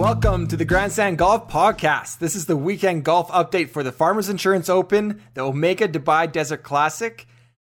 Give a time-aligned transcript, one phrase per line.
[0.00, 2.20] welcome to the Grandstand Golf Podcast.
[2.20, 6.62] This is the weekend golf update for the Farmers Insurance Open, the Omega Dubai Desert
[6.62, 7.26] Classic.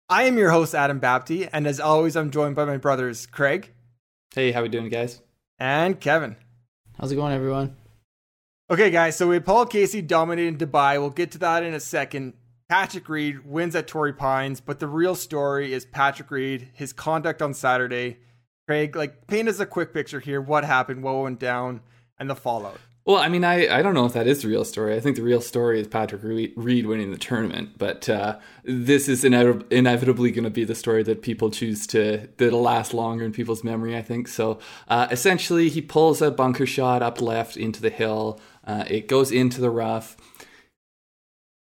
[0.07, 3.73] I am your host, Adam Bapty, and as always, I'm joined by my brothers, Craig.
[4.33, 5.21] Hey, how we doing, guys?
[5.59, 6.37] And Kevin.
[6.97, 7.75] How's it going, everyone?
[8.69, 11.01] Okay, guys, so we had Paul Casey dominating Dubai.
[11.01, 12.35] We'll get to that in a second.
[12.69, 17.41] Patrick Reed wins at Torrey Pines, but the real story is Patrick Reed, his conduct
[17.41, 18.19] on Saturday.
[18.69, 20.39] Craig, like, paint us a quick picture here.
[20.39, 21.03] What happened?
[21.03, 21.81] What went down?
[22.21, 22.79] And the fallout.
[23.03, 24.95] Well, I mean, I, I don't know if that is the real story.
[24.95, 29.23] I think the real story is Patrick Reed winning the tournament, but uh, this is
[29.23, 33.31] inevit- inevitably going to be the story that people choose to that'll last longer in
[33.31, 33.97] people's memory.
[33.97, 34.59] I think so.
[34.87, 38.39] Uh, essentially, he pulls a bunker shot up left into the hill.
[38.63, 40.15] Uh, it goes into the rough.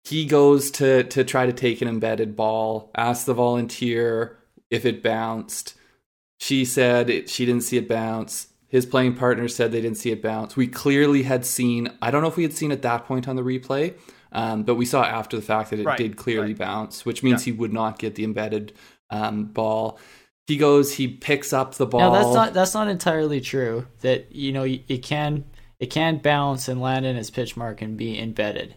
[0.05, 2.91] He goes to to try to take an embedded ball.
[2.95, 4.37] Asks the volunteer
[4.71, 5.75] if it bounced.
[6.41, 10.11] She said it, she didn't see it bounce his playing partner said they didn't see
[10.11, 10.57] it bounce.
[10.57, 13.37] We clearly had seen, I don't know if we had seen at that point on
[13.37, 13.95] the replay,
[14.33, 16.59] um, but we saw after the fact that it right, did clearly right.
[16.59, 17.53] bounce, which means yeah.
[17.53, 18.73] he would not get the embedded
[19.11, 19.99] um, ball.
[20.47, 22.01] He goes, he picks up the ball.
[22.01, 23.87] No, that's not that's not entirely true.
[24.01, 25.45] That you know it can
[25.79, 28.75] it can bounce and land in its pitch mark and be embedded.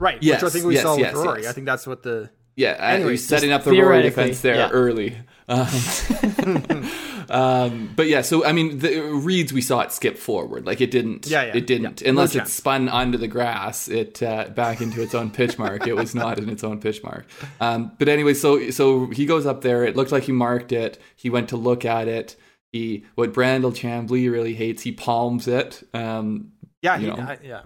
[0.00, 0.22] Right.
[0.22, 1.42] Yes, which I think we yes, saw with yes, Rory.
[1.42, 1.50] Yes.
[1.50, 2.76] I think that's what the yeah.
[2.80, 4.70] Anyway, setting up the Rory defense there yeah.
[4.70, 5.16] early.
[5.48, 6.90] Um,
[7.30, 10.90] um, but yeah, so I mean, the reeds we saw it skip forward, like it
[10.90, 11.26] didn't.
[11.26, 12.02] Yeah, yeah it didn't.
[12.02, 12.10] Yeah.
[12.10, 15.86] Unless no it spun onto the grass, it uh, back into its own pitch mark.
[15.86, 17.26] it was not in its own pitch mark.
[17.60, 19.84] Um, but anyway, so so he goes up there.
[19.84, 21.00] It looked like he marked it.
[21.16, 22.36] He went to look at it.
[22.72, 24.82] He what Brandel Chamblee really hates.
[24.82, 25.82] He palms it.
[25.94, 27.62] Um, yeah, he, yeah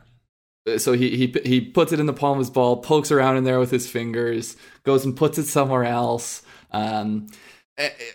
[0.67, 3.37] uh, so he he he puts it in the palm of his ball, pokes around
[3.37, 6.43] in there with his fingers, goes and puts it somewhere else.
[6.71, 7.27] Um,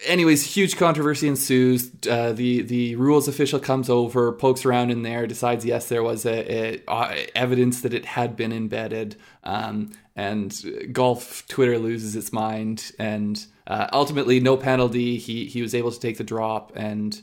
[0.06, 1.92] anyways, huge controversy ensues.
[2.10, 6.26] Uh, the the rules official comes over, pokes around in there, decides yes, there was
[6.26, 12.32] a, a uh, evidence that it had been embedded, um, and golf Twitter loses its
[12.32, 15.18] mind, and uh, ultimately no penalty.
[15.18, 17.20] He he was able to take the drop, and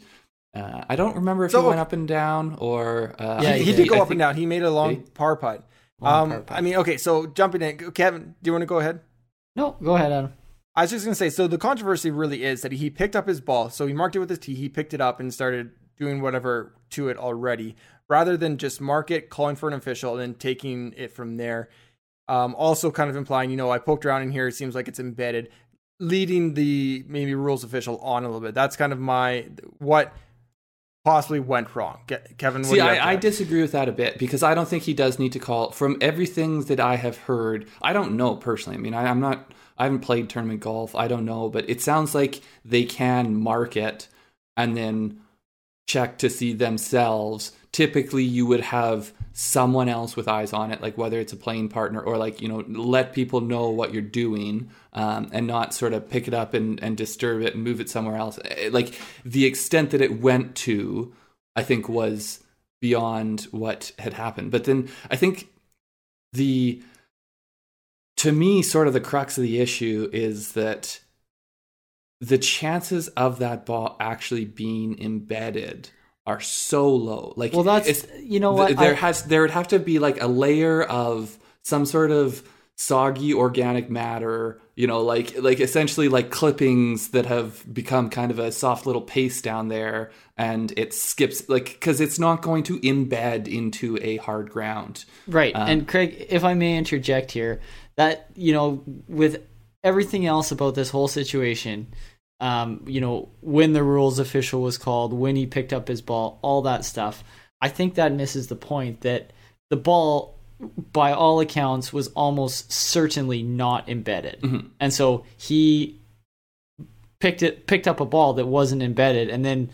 [0.54, 3.64] uh, I don't remember if so, he went up and down or uh, yeah, he,
[3.64, 4.36] he did go I up and down.
[4.36, 5.68] He made a long par putt.
[6.02, 6.56] Um, par putt.
[6.56, 9.00] I mean, okay, so jumping in, Kevin, do you want to go ahead?
[9.56, 10.32] No, go ahead, Adam.
[10.76, 13.40] I was just gonna say, so the controversy really is that he picked up his
[13.40, 16.20] ball, so he marked it with his tee, he picked it up and started doing
[16.20, 17.76] whatever to it already,
[18.08, 21.68] rather than just mark it, calling for an official, and then taking it from there.
[22.26, 24.88] Um, also, kind of implying, you know, I poked around in here, it seems like
[24.88, 25.50] it's embedded,
[26.00, 28.54] leading the maybe rules official on a little bit.
[28.54, 29.48] That's kind of my
[29.78, 30.12] what
[31.04, 32.00] possibly went wrong.
[32.38, 35.18] Kevin, see, I, I, disagree with that a bit because I don't think he does
[35.18, 35.70] need to call.
[35.70, 38.78] From everything that I have heard, I don't know personally.
[38.78, 40.94] I mean, I, I'm not I haven't played tournament golf.
[40.94, 44.08] I don't know, but it sounds like they can mark it
[44.56, 45.20] and then
[45.86, 47.52] check to see themselves.
[47.72, 51.68] Typically, you would have someone else with eyes on it, like whether it's a playing
[51.68, 55.92] partner or like, you know, let people know what you're doing um, and not sort
[55.92, 58.38] of pick it up and, and disturb it and move it somewhere else.
[58.44, 61.12] Eh, like the extent that it went to,
[61.56, 62.44] I think, was
[62.80, 64.52] beyond what had happened.
[64.52, 65.48] But then I think
[66.32, 66.80] the
[68.16, 71.00] to me, sort of the crux of the issue is that
[72.20, 75.90] the chances of that ball actually being embedded
[76.26, 77.34] are so low.
[77.36, 80.22] Like, well, that's you know what there I, has there would have to be like
[80.22, 82.42] a layer of some sort of
[82.76, 88.40] soggy organic matter you know like like essentially like clippings that have become kind of
[88.40, 92.80] a soft little paste down there and it skips like because it's not going to
[92.80, 97.60] embed into a hard ground right um, and craig if i may interject here
[97.96, 99.42] that you know with
[99.82, 101.86] everything else about this whole situation
[102.40, 106.38] um, you know when the rules official was called when he picked up his ball
[106.42, 107.24] all that stuff
[107.60, 109.32] i think that misses the point that
[109.70, 110.38] the ball
[110.92, 114.66] by all accounts was almost certainly not embedded mm-hmm.
[114.80, 116.00] and so he
[117.20, 119.70] picked it picked up a ball that wasn't embedded and then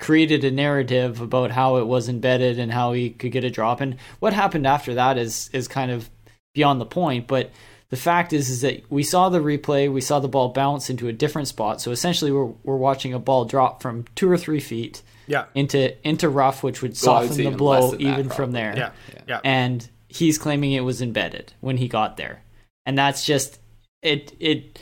[0.00, 3.80] created a narrative about how it was embedded and how he could get a drop
[3.80, 6.10] and what happened after that is is kind of
[6.54, 7.26] beyond the point.
[7.26, 7.50] But
[7.90, 11.08] the fact is, is that we saw the replay, we saw the ball bounce into
[11.08, 11.80] a different spot.
[11.80, 15.96] So essentially, we're we're watching a ball drop from two or three feet, yeah, into
[16.06, 18.74] into rough, which would soften well, the blow even from there.
[18.76, 18.90] Yeah,
[19.28, 19.40] yeah.
[19.44, 22.42] And he's claiming it was embedded when he got there,
[22.86, 23.60] and that's just
[24.02, 24.34] it.
[24.40, 24.80] It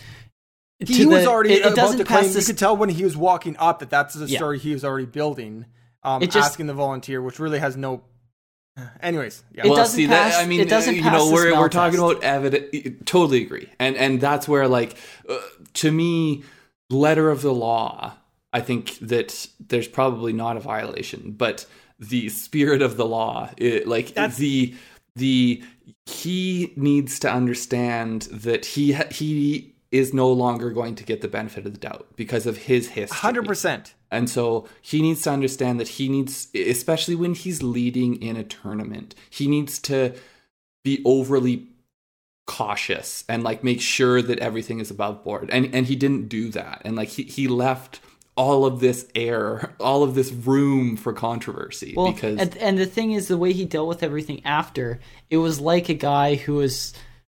[0.78, 2.30] he was the, already it, it about to claim.
[2.30, 4.62] You could tell when he was walking up that that's the story yeah.
[4.62, 5.66] he was already building.
[6.04, 8.02] Um, just, asking the volunteer, which really has no
[9.00, 9.66] Anyways, yeah.
[9.66, 12.12] It well, see pass, that I mean, it doesn't you know, we're we're talking test.
[12.12, 13.02] about evidence.
[13.04, 14.96] Totally agree, and and that's where like
[15.28, 15.38] uh,
[15.74, 16.44] to me,
[16.90, 18.14] letter of the law.
[18.54, 21.64] I think that there's probably not a violation, but
[21.98, 23.50] the spirit of the law.
[23.56, 24.74] It, like That's- the
[25.16, 25.62] the
[26.06, 31.66] he needs to understand that he he is no longer going to get the benefit
[31.66, 33.16] of the doubt because of his history.
[33.18, 33.94] Hundred percent.
[34.12, 38.44] And so he needs to understand that he needs, especially when he's leading in a
[38.44, 40.14] tournament, he needs to
[40.84, 41.66] be overly
[42.46, 45.48] cautious and like make sure that everything is above board.
[45.52, 46.82] And and he didn't do that.
[46.84, 48.00] And like he, he left
[48.36, 52.86] all of this air, all of this room for controversy Well, because and, and the
[52.86, 55.00] thing is, the way he dealt with everything after,
[55.30, 56.94] it was like a guy who was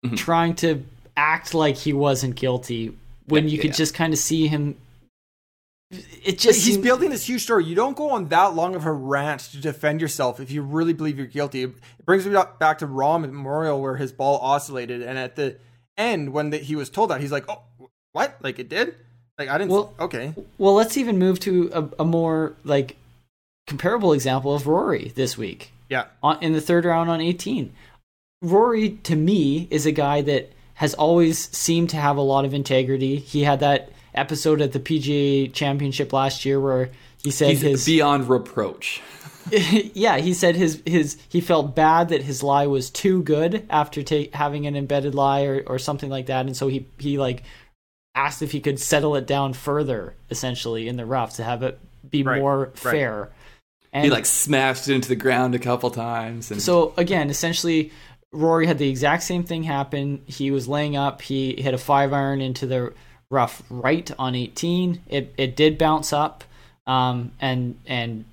[0.04, 0.16] Mhm.
[0.16, 0.84] trying to
[1.16, 2.92] act like he wasn't guilty
[3.26, 3.76] when Yeah, you could yeah.
[3.76, 4.76] just kind of see him.
[6.24, 7.64] It Just, he's seemed- building this huge story.
[7.64, 10.92] You don't go on that long of a rant to defend yourself if you really
[10.94, 11.64] believe you're guilty.
[11.64, 11.72] It
[12.06, 15.56] brings me back- to Rahm Memorial where his ball oscillated, and at the
[15.98, 17.60] end when the, he was told that, he's like, "Oh,
[18.12, 18.36] what?
[18.40, 18.94] Like it did?
[19.38, 19.70] Like I didn't?
[19.70, 22.96] Well- okay, Well, let's even move to a, a more like
[23.66, 25.72] comparable example of Rory this week.
[25.90, 27.72] yeah, on, in the third round on 18.
[28.40, 32.54] Rory, to me, is a guy that has always seemed to have a lot of
[32.54, 33.16] integrity.
[33.16, 36.90] He had that episode at the PGA Championship last year where
[37.22, 39.00] he said he's his beyond reproach.
[39.50, 44.00] yeah he said his his he felt bad that his lie was too good after
[44.02, 47.42] ta- having an embedded lie or, or something like that and so he he like
[48.14, 51.76] asked if he could settle it down further essentially in the rough to have it
[52.08, 52.78] be Right, more right.
[52.78, 53.30] fair
[53.92, 57.90] and He like smashed it into the ground a couple times and so again, essentially,
[58.30, 60.22] Rory had the exact same thing happen.
[60.26, 61.20] He was laying up.
[61.20, 62.94] He hit a five iron into the
[63.32, 65.02] rough right on 18.
[65.08, 66.44] It it did bounce up,
[66.86, 68.24] um, and and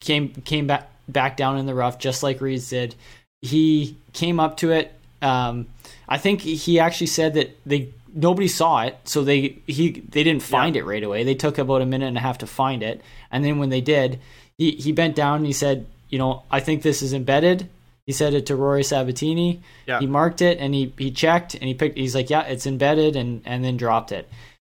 [0.00, 2.94] came came back back down in the rough just like Reeds did.
[3.42, 4.92] He came up to it.
[5.20, 5.66] Um,
[6.08, 10.42] I think he actually said that they nobody saw it, so they he they didn't
[10.42, 11.24] find it right away.
[11.24, 13.80] They took about a minute and a half to find it, and then when they
[13.80, 14.20] did,
[14.56, 17.68] he he bent down and he said, you know, I think this is embedded.
[18.06, 19.60] He said it to Rory Sabbatini.
[19.86, 20.00] Yeah.
[20.00, 21.98] He marked it and he he checked and he picked.
[21.98, 24.28] He's like, yeah, it's embedded, and and then dropped it.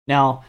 [0.08, 0.44] Now,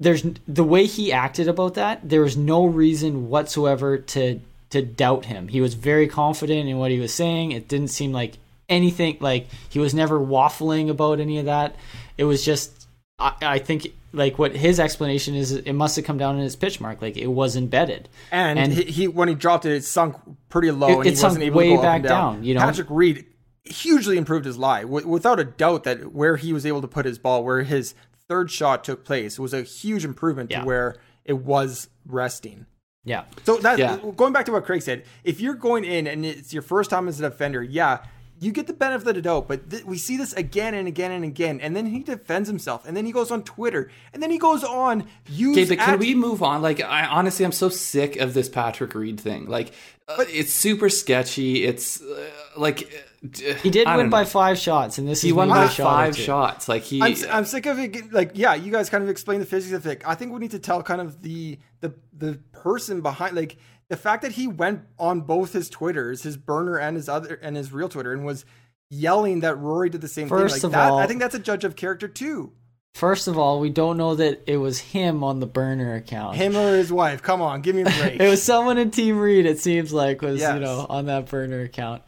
[0.00, 2.08] there's the way he acted about that.
[2.08, 4.40] There was no reason whatsoever to
[4.70, 5.48] to doubt him.
[5.48, 7.52] He was very confident in what he was saying.
[7.52, 8.38] It didn't seem like
[8.68, 11.76] anything like he was never waffling about any of that.
[12.16, 12.83] It was just
[13.18, 16.56] I, I think like what his explanation is it must have come down in his
[16.56, 18.08] pitch mark like it was embedded.
[18.30, 20.16] and, And- he, he when he dropped it, it sunk
[20.48, 22.34] pretty low, It- and it he sunk wasn't able way to go back down.
[22.36, 22.60] down, you know?
[22.60, 23.26] Patrick Reed
[23.64, 25.84] hugely improved his lie, w- without a doubt.
[25.84, 27.94] That where he was able to put his ball, where his
[28.28, 30.60] third shot took place, was a huge improvement Yeah.
[30.60, 32.66] to where it was resting.
[33.04, 33.24] Yeah.
[33.44, 33.98] So that Yeah.
[34.16, 37.06] going back to what Craig said, if you're going in and it's your first time
[37.08, 37.98] as a defender, yeah,
[38.44, 39.48] you get the benefit of the doubt.
[39.48, 42.86] But th- we see this again and again and again, and then he defends himself,
[42.86, 45.56] and then he goes on Twitter, and then he goes on use.
[45.56, 46.62] Okay, but can at- we move on?
[46.62, 49.46] Like, I honestly, I'm so sick of this Patrick Reed thing.
[49.46, 49.72] Like,
[50.06, 51.64] uh, it's super sketchy.
[51.64, 52.82] It's uh, like
[53.24, 55.64] uh, He did I win don't by five shots and this He is won by
[55.64, 56.68] a five shots.
[56.68, 58.12] Like he, I'm, I'm sick of it.
[58.12, 60.02] Like, yeah, you guys kind of explain the physics of it.
[60.04, 63.56] I think we need to tell kind of the the the person behind, like
[63.94, 67.56] the fact that he went on both his Twitters, his burner and his other and
[67.56, 68.44] his real Twitter, and was
[68.90, 70.62] yelling that Rory did the same First thing.
[70.62, 72.50] Like of that, all- I think that's a judge of character too.
[72.96, 76.36] First of all, we don't know that it was him on the burner account.
[76.36, 77.22] Him or his wife.
[77.22, 78.20] Come on, give me a break.
[78.20, 79.46] it was someone in Team Reed.
[79.46, 80.54] It seems like was Yes.
[80.54, 82.02] you know on that burner account.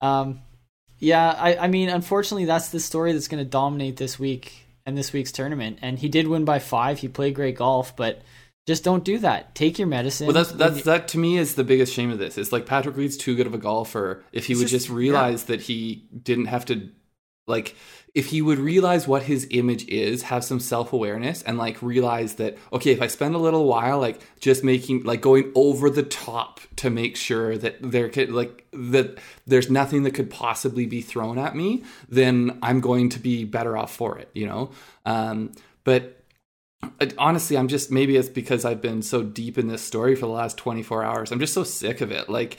[0.00, 0.40] Um,
[0.98, 4.96] yeah, I, I mean, unfortunately, that's the story that's going to dominate this week and
[4.96, 5.80] this week's tournament.
[5.82, 6.98] And he did win by five.
[7.00, 8.22] He played great golf, but
[8.66, 9.54] just don't do that.
[9.54, 10.26] Take your medicine.
[10.26, 12.36] well, that's that's that to me is the biggest shame of this.
[12.36, 14.24] It's like Patrick Reed's too good of a golfer.
[14.32, 16.88] If he It's would just- just, realize that he didn't have to,
[17.46, 17.76] like,
[18.14, 22.34] if he would realize what his image is, have some self awareness, and like realize
[22.36, 26.02] that okay, if I spend a little while like just making like going over the
[26.02, 31.02] top to make sure that there could like that there's nothing that could possibly be
[31.02, 34.30] thrown at me, then I'm going to be better off for it.
[34.34, 34.70] You know,
[35.04, 35.52] um,
[35.84, 36.14] but
[37.18, 40.32] honestly i'm just maybe it's because i've been so deep in this story for the
[40.32, 42.58] last 24 hours i'm just so sick of it like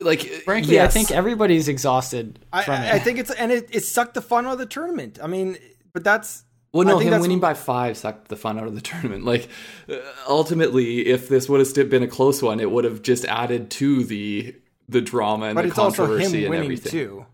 [0.00, 2.94] like frankly, yes, I think everybody's exhausted I, from I, it.
[2.94, 5.18] I think it's and it, it sucked the fun out of the tournament.
[5.20, 5.58] I mean,
[5.92, 8.74] but that's well I no think him winning by five sucked the fun out of
[8.74, 9.48] the tournament like
[9.88, 9.96] uh,
[10.28, 14.04] ultimately if this would have been a close one it would have just added to
[14.04, 14.54] the
[14.88, 17.26] the drama and but the it's also controversy him and winning everything too.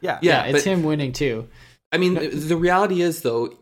[0.00, 1.48] Yeah, yeah, yeah, it's but- him winning too.
[1.90, 3.54] I mean, the reality is though,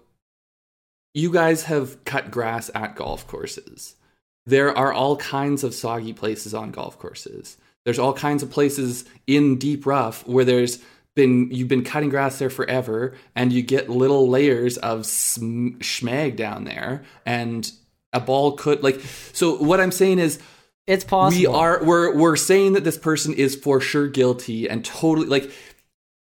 [1.14, 3.97] you guys have cut grass at golf courses.
[4.47, 7.57] There are all kinds of soggy places on golf courses.
[7.85, 10.83] There's all kinds of places in deep rough where there's
[11.17, 16.37] been you've been cutting grass there forever, and you get little layers of sm- schmag
[16.37, 17.71] down there, and
[18.12, 19.00] a ball could like.
[19.33, 20.38] So what I'm saying is,
[20.87, 21.40] It's possible.
[21.40, 25.50] we are we're we're saying that this person is for sure guilty and totally like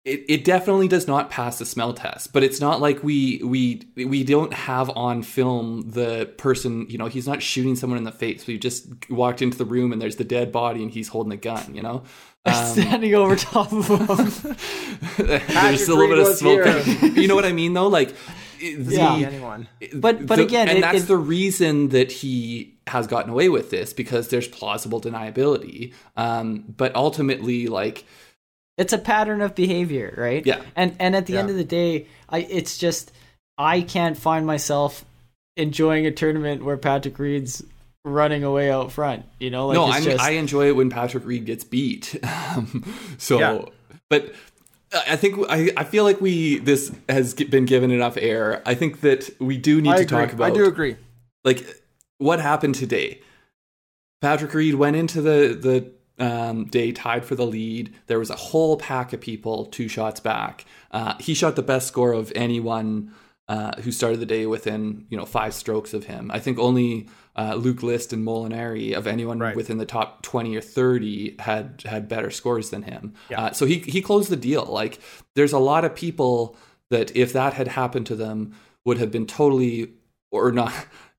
[0.04, 3.82] it, it definitely does not pass the smell test but it's not like we we
[3.97, 8.11] we don't have on film the person you know he's not shooting someone in the
[8.12, 11.32] face we just walked into the room and there's the dead body and he's holding
[11.32, 12.02] a gun you know
[12.44, 14.56] um, standing over top of him.
[15.18, 18.14] there's a little bit of smoke you know what i mean though like
[18.61, 19.14] the, Yeah.
[19.16, 19.66] anyone.
[19.92, 23.49] But- but the- again, and it- that's it- the reason that he has gotten away
[23.49, 25.92] with this because there's plausible deniability.
[26.16, 28.04] Um, but ultimately, like,
[28.79, 30.45] it's a pattern of behavior, right?
[30.45, 30.62] Yeah.
[30.76, 33.12] And and at the end of the day, I it's just
[33.59, 35.05] I can't find myself
[35.57, 37.62] enjoying a tournament where Patrick Reed's
[38.05, 39.25] running away out front.
[39.38, 42.19] You know, like no, it's I'm, just I enjoy it when Patrick Reed gets beat.
[42.55, 42.85] Um,
[43.17, 43.64] so, Yeah.
[44.11, 44.35] but
[44.93, 48.62] I think I, I feel like we this has been given enough air.
[48.67, 50.19] I think that we do need I to agree.
[50.26, 50.97] talk about I do agree.
[51.45, 51.64] like
[52.19, 53.21] what happened today.
[54.21, 57.92] Patrick Reed went into the the um, day tied for the lead.
[58.07, 60.64] There was a whole pack of people two shots back.
[60.90, 63.12] Uh, he shot the best score of anyone
[63.49, 66.31] uh, who started the day within you know five strokes of him.
[66.33, 69.57] I think only uh, Luke List and Molinari of anyone Right.
[69.57, 73.14] within the top twenty or thirty had had better scores than him.
[73.31, 73.40] Yeah.
[73.47, 74.64] Uh, so he he closed the deal.
[74.66, 75.00] Like
[75.35, 76.57] there's a lot of people
[76.90, 78.54] that if that had happened to them
[78.85, 79.92] would have been totally
[80.31, 80.73] or not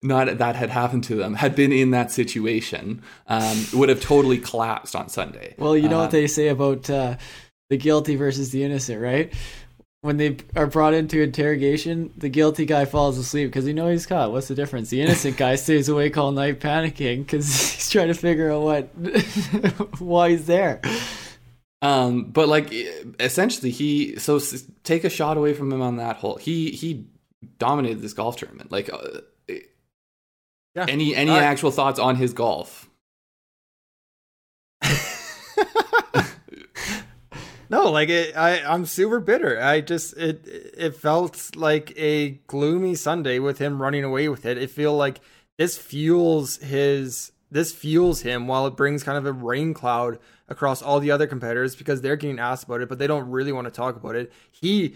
[0.03, 4.37] not that had happened to them had been in that situation um, would have totally
[4.37, 5.55] collapsed on Sunday.
[5.57, 7.15] Well, you know Uh, what they say about uh,
[7.69, 9.33] the guilty versus the innocent, right?
[10.01, 14.05] When they are brought into interrogation, the guilty guy falls asleep because he knows he's
[14.05, 14.33] caught.
[14.33, 14.89] What's the difference?
[14.89, 17.45] The innocent guy stays awake all night panicking because
[17.75, 18.83] he's trying to figure out what
[19.99, 20.81] why he's there.
[21.81, 22.67] Um, but like
[23.19, 24.39] essentially, he so
[24.83, 26.35] take a shot away from him on that hole.
[26.35, 27.07] He he
[27.59, 28.71] dominated this golf tournament.
[28.71, 29.21] Like uh,
[30.75, 30.85] Yeah.
[30.87, 31.43] any any right.
[31.43, 32.89] actual thoughts on his golf?
[37.73, 39.59] No, like it, I, I'm super bitter.
[39.59, 40.45] I just it
[40.77, 44.59] it felt like a gloomy Sunday with him running away with it.
[44.59, 45.21] It feel like
[45.57, 50.83] this fuels his this fuels him while it brings kind of a rain cloud across
[50.83, 53.65] all the other competitors because they're getting asked about it, but they don't really want
[53.65, 54.31] to talk about it.
[54.51, 54.95] He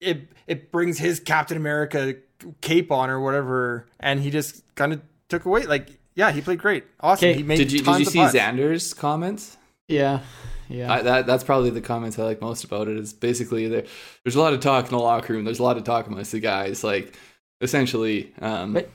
[0.00, 2.14] it it brings his Captain America
[2.60, 5.64] cape on or whatever, and he just kind of took away.
[5.66, 7.28] Like, yeah, he played great, awesome.
[7.28, 7.36] Okay.
[7.38, 8.34] He made Did you did you of see putts.
[8.34, 9.56] Xander's comments?
[9.88, 10.20] Yeah,
[10.68, 10.92] yeah.
[10.92, 12.96] I, that that's probably the comments I like most about it.
[12.96, 13.84] Is basically there.
[14.24, 15.44] There's a lot of talk in the locker room.
[15.44, 16.84] There's a lot of talk amongst the guys.
[16.84, 17.14] Like
[17.60, 18.90] essentially, um, But-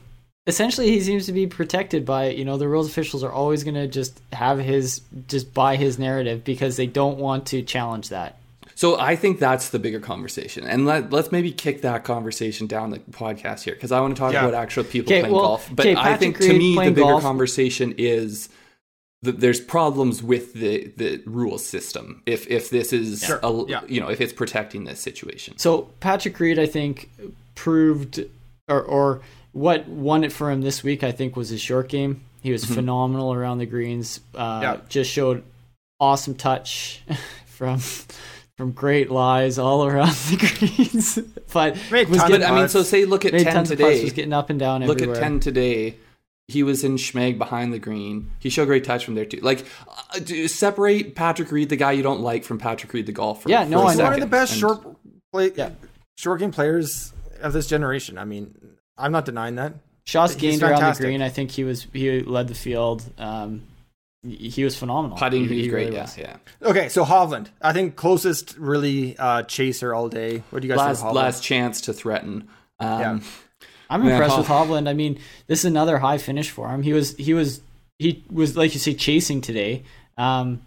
[0.46, 3.76] Essentially, he seems to be protected by you know the rules officials are always going
[3.76, 8.38] to just have his just buy his narrative because they don't want to challenge that.
[8.84, 12.90] So I think that's the bigger conversation, and let, let's maybe kick that conversation down
[12.90, 14.42] the podcast here because I want to talk Yeah.
[14.44, 15.70] about actual people Okay, playing well, golf.
[15.74, 18.50] But okay, I think to me the bigger golf- conversation is
[19.22, 22.24] that there's problems with the the rule system.
[22.26, 23.40] If if this is Sure.
[23.42, 23.82] a, Yeah.
[23.88, 25.58] you know if it's protecting this situation.
[25.58, 27.10] So Patrick Reed, I think,
[27.56, 28.26] proved
[28.68, 29.22] or or
[29.54, 31.06] what won it for him this week.
[31.06, 32.20] I think was his short game.
[32.42, 34.20] He was phenomenal around the greens.
[34.36, 34.78] Uh, Yeah.
[34.90, 35.42] Just showed
[36.02, 37.02] awesome touch
[37.46, 37.80] from
[38.58, 40.38] from great lies all around the
[40.94, 41.18] greens.
[41.52, 43.72] but Made was tons getting, But I mean, so say look at made ten tons
[43.72, 44.04] of today.
[44.04, 44.86] Was getting up and down.
[44.86, 45.18] Look everywhere.
[45.18, 45.96] at 10 today.
[46.50, 48.30] He was in Schmeg behind the green.
[48.40, 49.40] He showed great touch from there too.
[49.42, 53.12] Like, uh, do- separate Patrick Reed, the guy you don't like, from Patrick Reed, the
[53.14, 53.50] golfer.
[53.50, 54.04] Yeah, no, a I He's know.
[54.04, 54.82] one of the best And- short
[55.32, 55.70] play, Yeah.
[56.18, 58.18] short game players of this generation.
[58.18, 58.54] I mean,
[58.98, 59.74] I'm not denying that.
[60.06, 61.22] Shaw's he's gained around the green.
[61.22, 63.04] I think he was he led the field.
[63.18, 63.62] Um,
[64.24, 65.18] he he was phenomenal.
[65.18, 65.84] Putting, He- he's he great.
[65.86, 66.18] really yeah, was.
[66.18, 66.38] yeah.
[66.62, 70.44] Okay, so Hovland, I think closest really uh, chaser all day.
[70.50, 71.10] What do you guys Last think?
[71.10, 71.24] Of Hovland?
[71.24, 72.48] last chance to threaten.
[72.80, 73.20] Um, Yeah.
[73.90, 74.88] I'm Man, impressed Hov- with Hovland.
[74.90, 76.82] I mean, this is another high finish for him.
[76.84, 77.62] He was he was
[78.00, 79.84] he was like you say chasing today.
[80.18, 80.62] Um,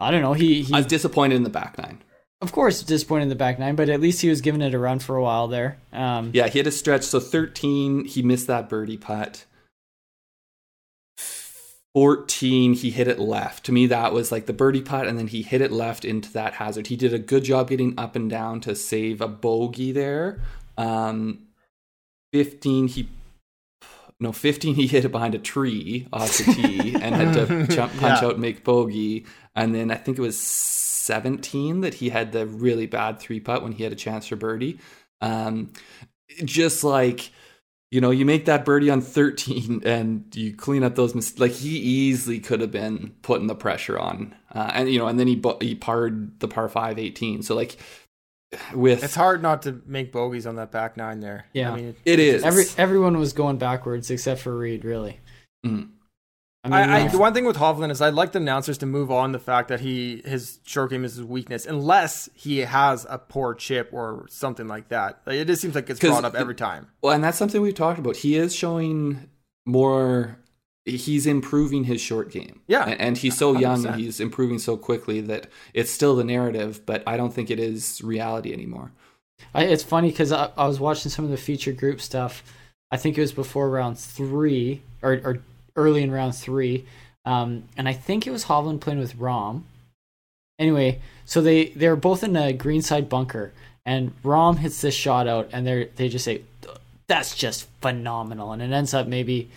[0.00, 0.32] I don't know.
[0.32, 2.02] He he I was disappointed in the back nine.
[2.40, 4.78] of course disappointed in the back nine, but at least he was giving it a
[4.78, 5.78] run for a while there.
[5.92, 7.02] Um, Yeah, he had a stretch.
[7.04, 9.44] So 13, he missed that birdie putt.
[11.94, 13.64] 14, he hit it left.
[13.66, 16.32] To me, that was like the birdie putt, and then he hit it left into
[16.32, 16.88] that hazard.
[16.88, 20.40] He did a good job getting up and down to save a bogey there.
[20.76, 21.46] Um,
[22.32, 23.08] 15, he.
[24.20, 27.92] No, 15, he hit it behind a tree off the tee and had to jump,
[27.98, 28.26] punch Yeah.
[28.28, 29.26] out and make bogey.
[29.54, 33.62] And then I think it was 17 that he had the really bad three putt
[33.62, 34.78] when he had a chance for birdie.
[35.20, 35.72] Um,
[36.44, 37.30] just like
[37.94, 41.38] you know, you make that birdie on 13 and you clean up those mistakes.
[41.38, 45.20] Like he easily could have been putting the pressure on, uh, and you know, and
[45.20, 47.42] then he bu- he parred the par five 18.
[47.42, 47.76] So like
[48.74, 51.46] with It's hard not to make bogeys on that back nine there.
[51.52, 51.70] Yeah.
[51.72, 54.84] I mean, it is every everyone was going backwards except for Reed.
[54.84, 55.20] Really,
[55.64, 55.90] Mhm.
[56.64, 58.86] I mean, I, I, the one thing with Hovland is I'd like the announcers to
[58.86, 63.06] move on the fact that he his short game is his weakness, unless he has
[63.10, 65.20] a poor chip or something like that.
[65.26, 66.88] Like, it just seems like it's brought up every time.
[67.02, 68.16] Well, and that's something we've talked about.
[68.16, 69.28] He is showing
[69.66, 70.38] more.
[70.86, 72.60] He's improving his short game.
[72.66, 72.84] Yeah.
[72.84, 73.86] and, and he's so young 100%.
[73.86, 77.58] and he's improving so quickly that it's still the narrative, but I don't think it
[77.58, 78.92] is reality anymore.
[79.54, 82.42] I, it's funny because I, I was watching some of the feature group stuff.
[82.90, 85.42] I think it was before round three or, or
[85.76, 86.86] early in round three,
[87.24, 89.62] um, and I think it was Hovland playing with Rahm.
[90.58, 93.52] Anyway, so they they're both in a greenside bunker,
[93.84, 96.42] and Rahm hits this shot out, and they they just say,
[97.08, 99.50] "That's just phenomenal," and it ends up maybe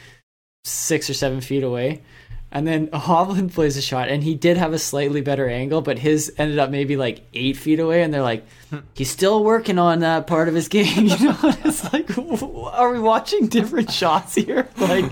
[0.63, 2.01] six or seven feet away.
[2.51, 5.99] And then Hovland plays a shot, and he did have a slightly better angle, but
[5.99, 8.03] his ended up maybe like eight feet away.
[8.03, 8.45] And they're like,
[8.93, 11.07] he's still working on that part of his game.
[11.17, 14.67] You know, it's like, w- are we watching different shots here?
[14.77, 15.05] Like,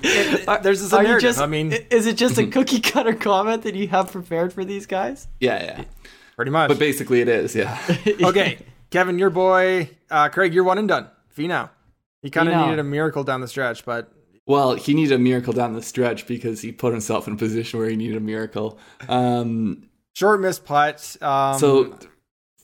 [0.48, 1.30] are- there's this are you narrative.
[1.30, 1.40] just?
[1.42, 4.86] I mean- is it just a cookie cutter comment that you have prepared for these
[4.86, 5.28] guys?
[5.40, 5.84] Yeah, yeah.
[6.38, 6.70] Pretty much.
[6.70, 7.54] But basically, it is.
[7.56, 7.78] Yeah.
[8.24, 8.60] okay,
[8.92, 11.08] Kevin, your boy, uh, Craig, you're one and done.
[11.38, 11.70] Finau.
[12.22, 14.12] He kind of needed a miracle down the stretch, but
[14.48, 17.80] Well, he needed a miracle down the stretch because he put himself in a position
[17.80, 18.78] where he needed a miracle.
[19.10, 21.18] Um, short missed putt.
[21.22, 21.98] Um, so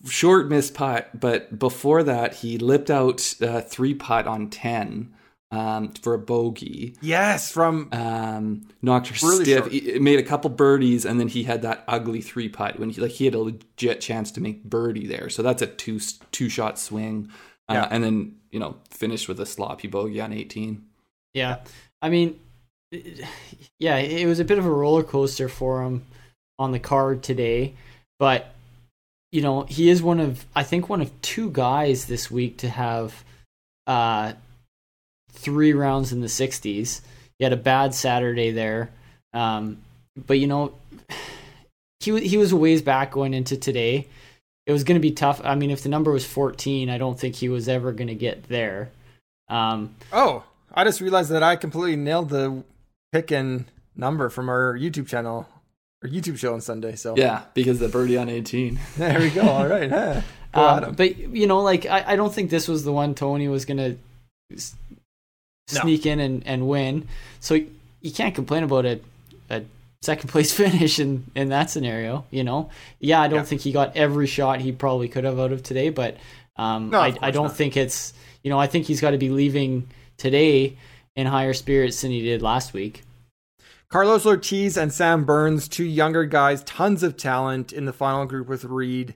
[0.06, 5.14] short missed putt, but before that, he lipped out uh, three putt on ten
[5.52, 6.96] um, for a bogey.
[7.02, 9.60] yes, from Um, knocked her Really stiff.
[9.62, 9.72] short.
[9.72, 13.02] He made a couple birdies, and then he had that ugly three putt when he
[13.02, 15.30] like he had a legit chance to make birdie there.
[15.30, 16.00] So that's a two
[16.32, 17.30] two shot swing,
[17.68, 17.88] uh, Yeah.
[17.92, 20.86] and then you know finished with a sloppy bogey on eighteen.
[21.34, 21.60] Yeah,
[22.02, 22.40] I mean,
[23.80, 26.04] yeah, it was a bit of a roller coaster for him
[26.60, 27.74] on the card today,
[28.20, 28.54] but
[29.32, 32.70] you know he is one of I think one of two guys this week to
[32.70, 33.24] have
[33.88, 34.34] uh
[35.32, 37.02] three rounds in the 60s.
[37.40, 38.92] He had a bad Saturday there,
[39.34, 39.78] um,
[40.28, 40.74] but you know
[42.00, 44.08] he he was a ways back going into today.
[44.68, 45.42] It was going to be tough.
[45.44, 48.16] I mean, if the number was 14, I don't think he was ever going to
[48.16, 48.92] get there.
[49.50, 52.64] Um, Oh, I just realized that I completely nailed the
[53.12, 55.48] pick and number from our YouTube channel
[56.04, 56.96] or YouTube show on Sunday.
[56.96, 58.80] So Yeah, because the birdie on eighteen.
[58.98, 59.42] there we go.
[59.48, 59.90] All right.
[59.90, 60.22] Huh.
[60.54, 63.48] Go Um, but you know, like I, I don't think this was the one Tony
[63.48, 63.96] was gonna
[64.54, 64.76] s-
[65.74, 65.82] No.
[65.82, 67.08] sneak in and, and win.
[67.40, 67.56] So
[68.02, 69.00] you can't complain about a,
[69.50, 69.64] a
[70.02, 72.26] second place finish in, in that scenario.
[72.32, 73.44] You know, yeah, I don't Yeah.
[73.46, 76.18] think he got every shot he probably could have out of today, but
[76.58, 77.56] um, No, of I, I don't not.
[77.56, 79.88] think it's you know I think he's got to be leaving
[80.22, 80.78] today
[81.16, 83.04] in higher spirits than he did last week.
[83.90, 88.48] Carlos Ortiz and Sam Burns, two younger guys, tons of talent in the final group
[88.48, 89.16] with Reed.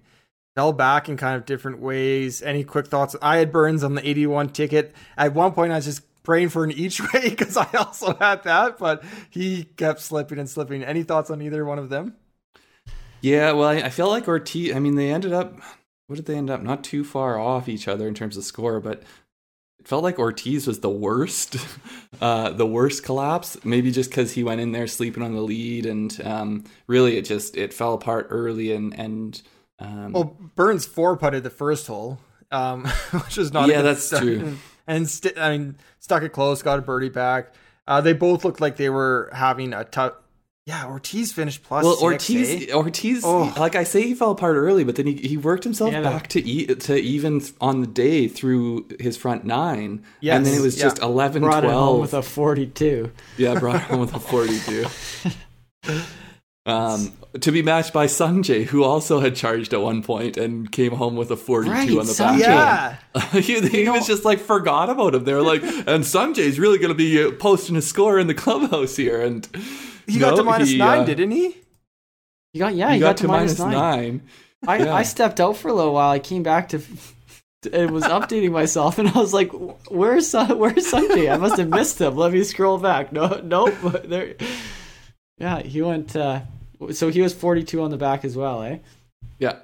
[0.56, 2.42] Fell back in kind of different ways.
[2.42, 3.16] Any quick thoughts?
[3.22, 4.94] I had Burns on the 81 ticket.
[5.18, 8.44] At one point, I was just praying for an each way because I also had
[8.44, 10.84] that, but he kept slipping and slipping.
[10.84, 12.16] Any thoughts on either one of them?
[13.22, 14.76] Yeah, well, I, I feel like Ortiz.
[14.76, 15.58] I mean, they ended up.
[16.08, 16.62] What did they end up?
[16.62, 19.04] Not too far off each other in terms of score, but
[19.86, 21.58] it felt like Ortiz was the worst,
[22.22, 23.56] uh, the worst collapse.
[23.64, 27.26] Maybe just because he went in there sleeping on the lead, and um, really it
[27.26, 29.40] just it fell apart early, and and
[29.78, 32.18] um, Well, Burns four putted the first hole,
[32.52, 33.70] um, which was not.
[33.70, 34.24] a Yeah, that's start.
[34.24, 34.58] true.
[34.88, 37.54] And st- I mean, stuck it close, got a birdie back.
[37.88, 40.14] Uh, they both looked like they were having a tough.
[40.66, 41.84] Yeah, Ortiz finished plus.
[41.84, 42.74] well, six, Ortiz, eh?
[42.74, 43.54] Ortiz, Oh.
[43.56, 46.10] like I say, he fell apart early, but then he, he worked himself Yeah, the-
[46.10, 50.46] back to e- to even th- on the day through his front nine, Yes, and
[50.46, 50.86] then it was yeah.
[50.86, 51.84] just 11, Brought it 12.
[51.92, 53.12] home with a 42.
[53.38, 54.86] Yeah, brought home with a 42.
[56.68, 60.94] Um, to be matched by Sungjae, who also had charged at one point and came
[60.94, 62.40] home with a 42 Right, on the back.
[62.40, 62.98] Sungjae.
[63.36, 65.26] Yeah, he he was just like forgot about him.
[65.26, 68.34] They were like, and Sungjae's really going to be uh, posting a score in the
[68.34, 69.22] clubhouse here.
[69.22, 69.48] And
[70.08, 71.58] he got to minus he, nine, uh, didn't he?
[72.54, 74.22] You got yeah, he you got, got, to minus nine.
[74.68, 74.94] I, Yeah.
[74.94, 76.12] I stepped out for a little while.
[76.12, 76.82] I came back to
[77.74, 79.52] and was updating myself, and I was like,
[79.90, 81.30] "Where's Sun- Where's Sunday?
[81.30, 83.12] I must have missed him." Let me scroll back.
[83.12, 83.74] No, nope.
[84.06, 84.36] There,
[85.38, 86.16] yeah, he went.
[86.16, 86.42] Uh,
[86.92, 88.80] so he was 42 on the back as well, eh?
[89.40, 89.58] Yeah.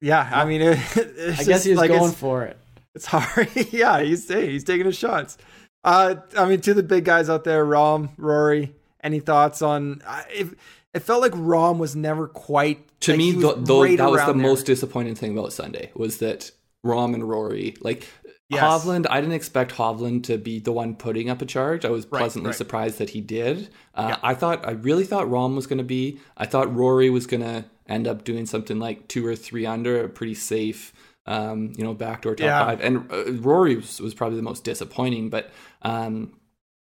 [0.00, 2.58] Yeah, I mean, it, it's I guess just he was like going for it.
[2.94, 3.48] it's hard.
[3.72, 5.38] yeah, he's he's taking his shots.
[5.82, 8.74] Uh, I mean, to the big guys out there, Rahm, Rory.
[9.04, 10.02] Any thoughts on?
[10.30, 10.48] It,
[10.94, 12.80] it felt like Rahm was never quite.
[13.02, 14.34] To like, me, he was though, right that was the there.
[14.42, 16.50] most disappointing thing about Sunday was that
[16.84, 18.08] Rahm and Rory, like
[18.50, 18.62] Yes.
[18.62, 21.84] Hovland, I didn't expect Hovland to be the one putting up a charge.
[21.86, 22.56] I was Right, pleasantly right.
[22.56, 23.70] surprised that he did.
[23.94, 24.18] Uh, Yeah.
[24.22, 26.18] I thought, I really thought Rahm was going to be.
[26.36, 30.04] I thought Rory was going to end up doing something like two or three under,
[30.04, 30.92] a pretty safe,
[31.26, 32.64] um, you know, backdoor top Yeah.
[32.64, 32.80] five.
[32.82, 35.50] And uh, Rory was, was probably the most disappointing, but.
[35.82, 36.34] Um,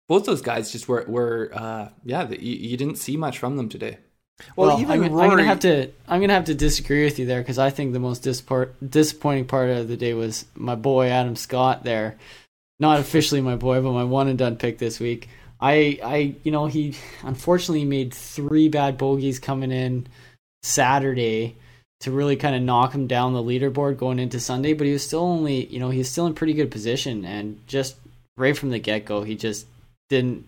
[0.08, 3.56] both those guys just were were uh, yeah, the, you, you didn't see much from
[3.56, 3.98] them today.
[4.54, 7.18] Well, Well, even I'm, Rory, I'm gonna have to I'm gonna have to disagree with
[7.18, 10.74] you there because I think the most dispar- disappointing part of the day was my
[10.74, 12.16] boy Adam Scott there,
[12.78, 15.28] not officially my boy, but my one and done pick this week.
[15.60, 20.06] I I you know he unfortunately made three bad bogeys coming in
[20.62, 21.56] Saturday
[22.00, 25.04] to really kind of knock him down the leaderboard going into Sunday, but he was
[25.04, 27.96] still only you know he's still in pretty good position and just
[28.36, 29.66] right from the get go he just
[30.08, 30.46] didn't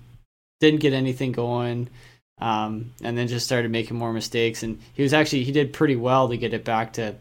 [0.61, 1.89] didn't get anything going
[2.41, 4.63] um, and then just started making more mistakes.
[4.63, 7.15] And he was actually he did pretty well to get it back to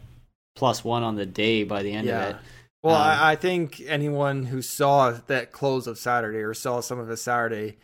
[0.56, 2.24] plus one on the day by the end Yeah.
[2.28, 2.40] of it.
[2.82, 6.98] Well, Um, I, I think anyone who saw that close of Saturday or saw some
[6.98, 7.76] of his Saturday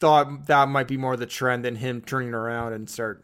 [0.00, 3.22] thought that might be more the trend than him turning around and start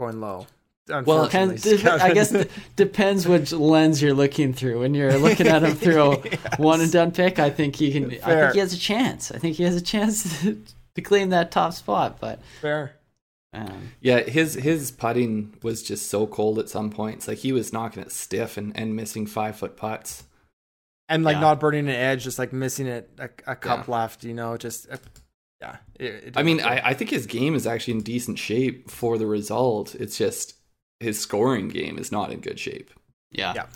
[0.00, 0.46] going low.
[0.88, 2.46] Well, Unfortunately, Depends, I guess Kevin.
[2.48, 4.80] it depends which lens you're looking through.
[4.80, 6.58] When you're looking at him through a Yes.
[6.58, 8.06] one and done pick, I think he can.
[8.06, 9.30] I think he has a chance.
[9.30, 10.60] I think he has a chance to,
[10.96, 12.18] to claim that top spot.
[12.20, 12.96] But fair.
[13.52, 17.28] um, Yeah, his his putting was just so cold at some points.
[17.28, 20.24] Like he was knocking it stiff and, and missing five foot putts.
[21.08, 21.40] And like Yeah.
[21.42, 23.94] not burning an edge, just like missing it a, a cup Yeah.
[23.94, 24.96] left, you know, just uh,
[25.60, 25.76] yeah.
[26.00, 29.16] It, it I mean, I, I think his game is actually in decent shape for
[29.16, 29.94] the result.
[29.94, 30.54] It's just
[31.02, 32.90] his scoring game is not in good shape.
[33.30, 33.52] yeah.
[33.54, 33.66] Yeah.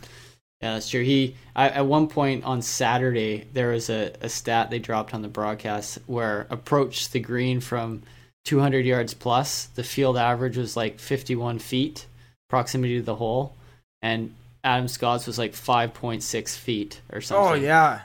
[0.62, 1.02] Yeah, that's true.
[1.02, 5.20] He I, at one point on Saturday there was a, a stat they dropped on
[5.20, 8.02] the broadcast where approach the green from
[8.46, 9.66] 200 yards plus.
[9.66, 12.06] The field average was like 51 feet,
[12.48, 13.54] proximity to the hole,
[14.00, 14.34] and
[14.64, 17.52] Adam Scott's was like 5.6 feet or oh, something.
[17.52, 18.00] oh yeah.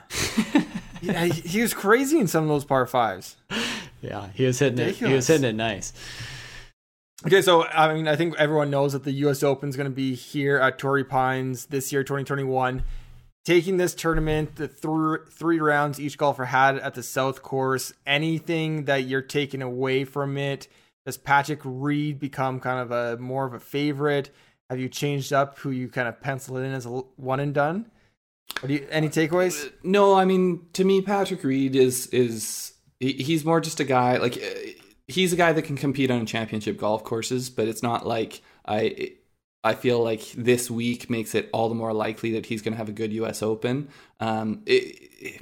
[1.00, 3.36] yeah, he, he was crazy in some of those par fives.
[4.02, 4.96] yeah, he was hitting it.
[4.96, 5.92] He was hitting it nice.
[7.24, 9.42] Okay, so I mean, I think everyone knows that the U.S.
[9.42, 12.82] Open is going to be here at Torrey Pines this year, 2021.
[13.44, 17.92] Taking this tournament, the th- three rounds each golfer had at the South Course.
[18.06, 20.66] Anything that you're taking away from it?
[21.06, 24.30] Does Patrick Reed become kind of a more of a favorite?
[24.68, 27.90] Have you changed up who you kind of penciled in as a one and done?
[28.66, 29.72] You, any takeaways?
[29.82, 34.36] No, I mean to me, Patrick Reed is is he's more just a guy like
[35.12, 39.12] he's a guy that can compete on championship golf courses, but it's not like I
[39.64, 42.78] I feel like this week makes it all the more likely that he's going to
[42.78, 43.42] have a good U.S.
[43.42, 43.88] Open.
[44.20, 45.40] Um, it, it-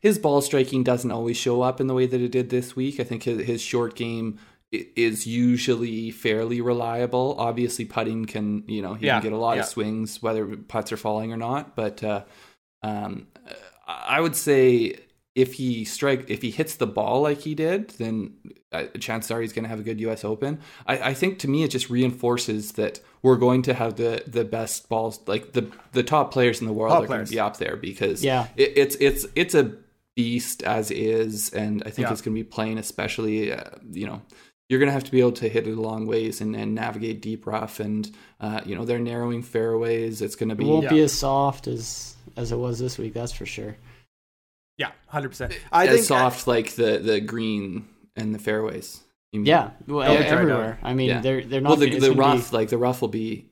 [0.00, 3.00] his ball striking doesn't always show up in the way that it did this week.
[3.00, 4.38] I think his, his short game
[4.70, 7.34] is usually fairly reliable.
[7.38, 9.62] Obviously, putting can you know he Yeah, can get a lot yeah.
[9.62, 12.04] of swings whether putts are falling or not, but.
[12.04, 12.22] Uh,
[12.82, 13.26] um,
[13.88, 14.96] I would say
[15.36, 18.32] if he strike if he hits the ball like he did, then
[18.72, 20.24] uh, chances are he's going to have a good U.S.
[20.24, 20.58] Open.
[20.86, 24.44] I, I think to me it just reinforces that we're going to have the the
[24.44, 27.38] best balls, like the the top players in the world Top are going to be
[27.38, 28.48] up there because Yeah.
[28.56, 29.74] it, it's it's it's a
[30.16, 32.12] beast as is, and I think Yeah.
[32.12, 34.22] it's going to be playing especially uh, you know.
[34.68, 37.22] You're gonna have to be able to hit it a long ways and, and navigate
[37.22, 40.20] deep rough, and uh, you know they're narrowing fairways.
[40.20, 40.90] It's gonna It be won't Yeah.
[40.90, 43.14] be as soft as as it was this week.
[43.14, 43.76] That's for sure.
[44.78, 45.58] Yeah, hundred percent.
[45.72, 49.00] I as think soft like the the green and the fairways.
[49.32, 49.46] You mean?
[49.46, 50.78] Yeah, well, They'll everywhere.
[50.82, 51.20] I mean, Yeah.
[51.20, 51.70] they're they're not.
[51.70, 53.46] Well, the, the gonna be- rough, like the rough, will be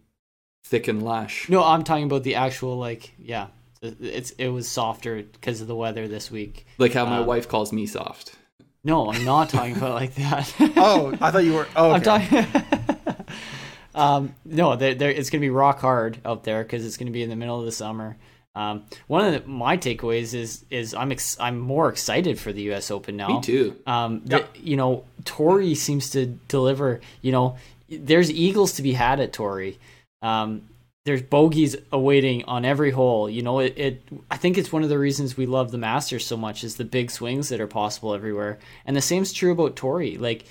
[0.65, 1.49] thick and lush.
[1.49, 3.49] No, I'm talking about the actual like yeah.
[3.83, 6.67] It's it was softer because of the weather this week.
[6.79, 8.35] Like how my Um, wife calls me soft.
[8.83, 10.55] No, I'm not talking about like that.
[10.77, 11.69] Oh, I thought you were.
[11.77, 12.47] Oh, I'm talking.
[13.95, 17.07] um, no, they're, they're, it's going to be rock hard out there because it's going
[17.07, 18.17] to be in the middle of the summer.
[18.57, 22.63] Um, one of the, my takeaways is is I'm ex- I'm more excited for the
[22.63, 22.91] U.S.
[22.91, 23.29] Open now.
[23.29, 23.77] Me too.
[23.87, 27.01] Um, the, you know, Torrey seems to deliver.
[27.21, 27.57] You know,
[27.89, 29.79] there's eagles to be had at Torrey.
[30.23, 30.63] Um,
[31.05, 33.29] there's bogeys awaiting on every hole.
[33.29, 34.03] You know, it, it.
[34.31, 36.85] I think it's one of the reasons we love the Masters so much is the
[36.85, 38.59] big swings that are possible everywhere.
[38.87, 40.17] And the same's true about Torrey.
[40.17, 40.45] Like,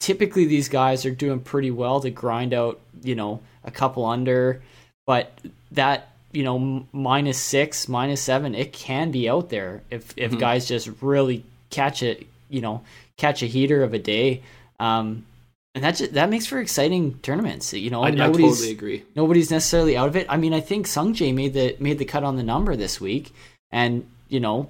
[0.00, 2.78] typically these guys are doing pretty well to grind out.
[3.02, 4.62] You know, a couple under,
[5.06, 5.32] but
[5.72, 10.38] that you know minus six, minus seven, it can be out there if if Mhm.
[10.38, 12.26] guys just really catch it.
[12.50, 12.82] You know,
[13.18, 14.42] catch a heater of a day.
[14.80, 15.26] Um,
[15.74, 17.72] and that just, that makes for exciting tournaments.
[17.74, 19.02] You know, I, I totally agree.
[19.14, 20.26] nobody's necessarily out of it.
[20.30, 23.00] I mean, I think Sung Jae made the made the cut on the number this
[23.00, 23.32] week,
[23.70, 24.68] and you know,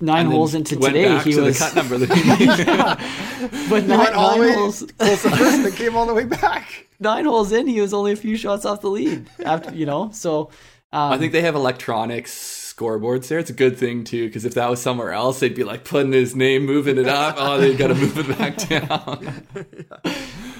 [0.00, 1.58] nine holes into went today, back he to was.
[1.58, 1.98] the cut number.
[3.70, 6.24] but nine, went all nine way holes, close to first and came all the way
[6.24, 6.86] back.
[7.00, 9.28] nine holes in, he was only a few shots off the lead.
[9.44, 10.50] After you know, so
[10.92, 12.32] um, I think they have electronics
[12.76, 13.38] scoreboards there.
[13.38, 16.12] It's a good thing too, because if that was somewhere else, they'd be like putting
[16.12, 17.34] his name, moving it up.
[17.38, 19.44] Oh, they got to move it back down.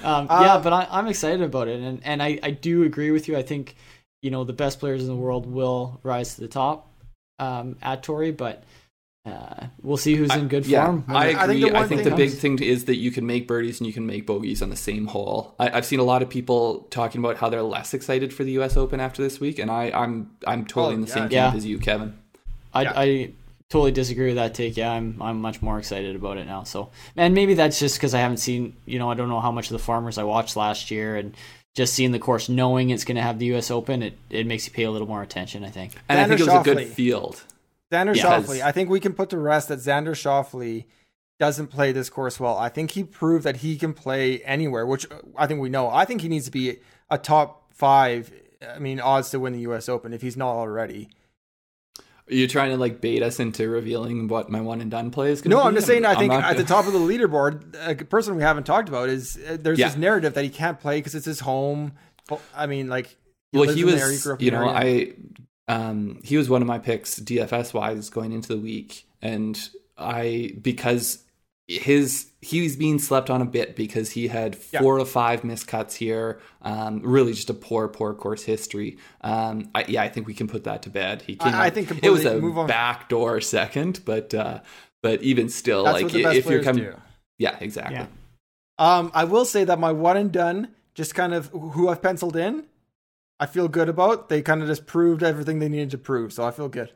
[0.03, 3.11] Um, Uh, yeah, but I, I'm excited about it, and and I, I do agree
[3.11, 3.37] with you.
[3.37, 3.75] I think
[4.23, 6.89] you know the best players in the world will rise to the top
[7.39, 8.63] um, at Torrey, but
[9.29, 11.05] uh, we'll see who's in good Yeah, form.
[11.09, 11.71] I I think agree.
[11.71, 14.07] the I think, the big thing is that you can make birdies and you can
[14.07, 15.55] make bogeys on the same hole.
[15.59, 18.53] I, I've seen a lot of people talking about how they're less excited for the
[18.53, 18.77] U.S.
[18.77, 21.15] Open after this week, and I, I'm I'm totally Oh, in the yeah.
[21.15, 21.53] same camp Yeah.
[21.55, 22.19] as you, Kevin.
[22.75, 22.93] I, Yeah.
[22.97, 23.31] I
[23.71, 24.77] totally disagree with that take.
[24.77, 26.65] Yeah, I'm I'm much more excited about it now.
[26.65, 28.75] So, and maybe that's just because I haven't seen.
[28.87, 31.35] You know, I don't know how much of the farmers I watched last year, and
[31.77, 33.71] just seeing the course, knowing it's going to have the U.S.
[33.71, 35.65] Open, it it makes you pay a little more attention.
[35.65, 35.95] I think.
[36.09, 37.43] And I think it was a good field.
[37.93, 38.25] Xander Yeah.
[38.41, 38.61] Schauffele.
[38.63, 40.85] I think we can put to rest that Xander Schauffele
[41.39, 42.57] doesn't play this course well.
[42.59, 45.89] I think he proved that he can play anywhere, which I think we know.
[45.89, 46.79] I think he needs to be
[47.11, 48.33] a top five.
[48.75, 49.89] I mean, odds to win the U.S.
[49.89, 51.09] Open if he's not already.
[52.31, 55.31] Are you trying to like bait us into revealing what my one and done play
[55.31, 55.69] is going to No, be?
[55.69, 56.05] I'm just saying.
[56.05, 59.09] I think at the gonna- top of the leaderboard, a person we haven't talked about
[59.09, 59.89] is uh, there's Yeah.
[59.89, 61.93] this narrative that he can't play because it's his home.
[62.55, 63.17] I mean, like,
[63.55, 65.09] well, he in the area, was, grew up you know, area.
[65.09, 65.13] I,
[65.69, 69.59] um, he was one of my picks DFS wise going into the week, and
[69.97, 71.25] I because
[71.67, 74.81] his he was being slept on a bit because he had Yeah.
[74.81, 76.41] four or five miscuts here.
[76.63, 78.97] Um, really, just a poor, poor course history.
[79.21, 81.23] Um, I, yeah, I think we can put that to bed.
[81.27, 81.53] He came.
[81.55, 84.61] I- I think it was a backdoor second, but uh,
[85.03, 86.93] but even still, That's like what the best if you're coming,
[87.39, 87.97] yeah, exactly.
[87.97, 88.07] Yeah.
[88.79, 92.37] Um, I will say that my one and done, just kind of who I've penciled
[92.37, 92.65] in,
[93.41, 94.29] I feel good about.
[94.29, 96.93] They kind of just proved everything they needed to prove, so I feel good.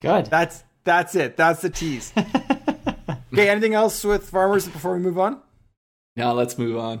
[0.00, 0.26] Good.
[0.26, 1.36] That's that's it.
[1.36, 2.12] That's the tease.
[3.32, 5.40] okay, anything else with farmers before we move on?
[6.16, 7.00] Now let's move on.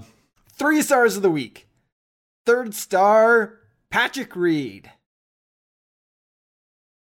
[0.50, 1.68] Three stars of the week.
[2.46, 3.58] Third star,
[3.90, 4.90] Patrick Reed.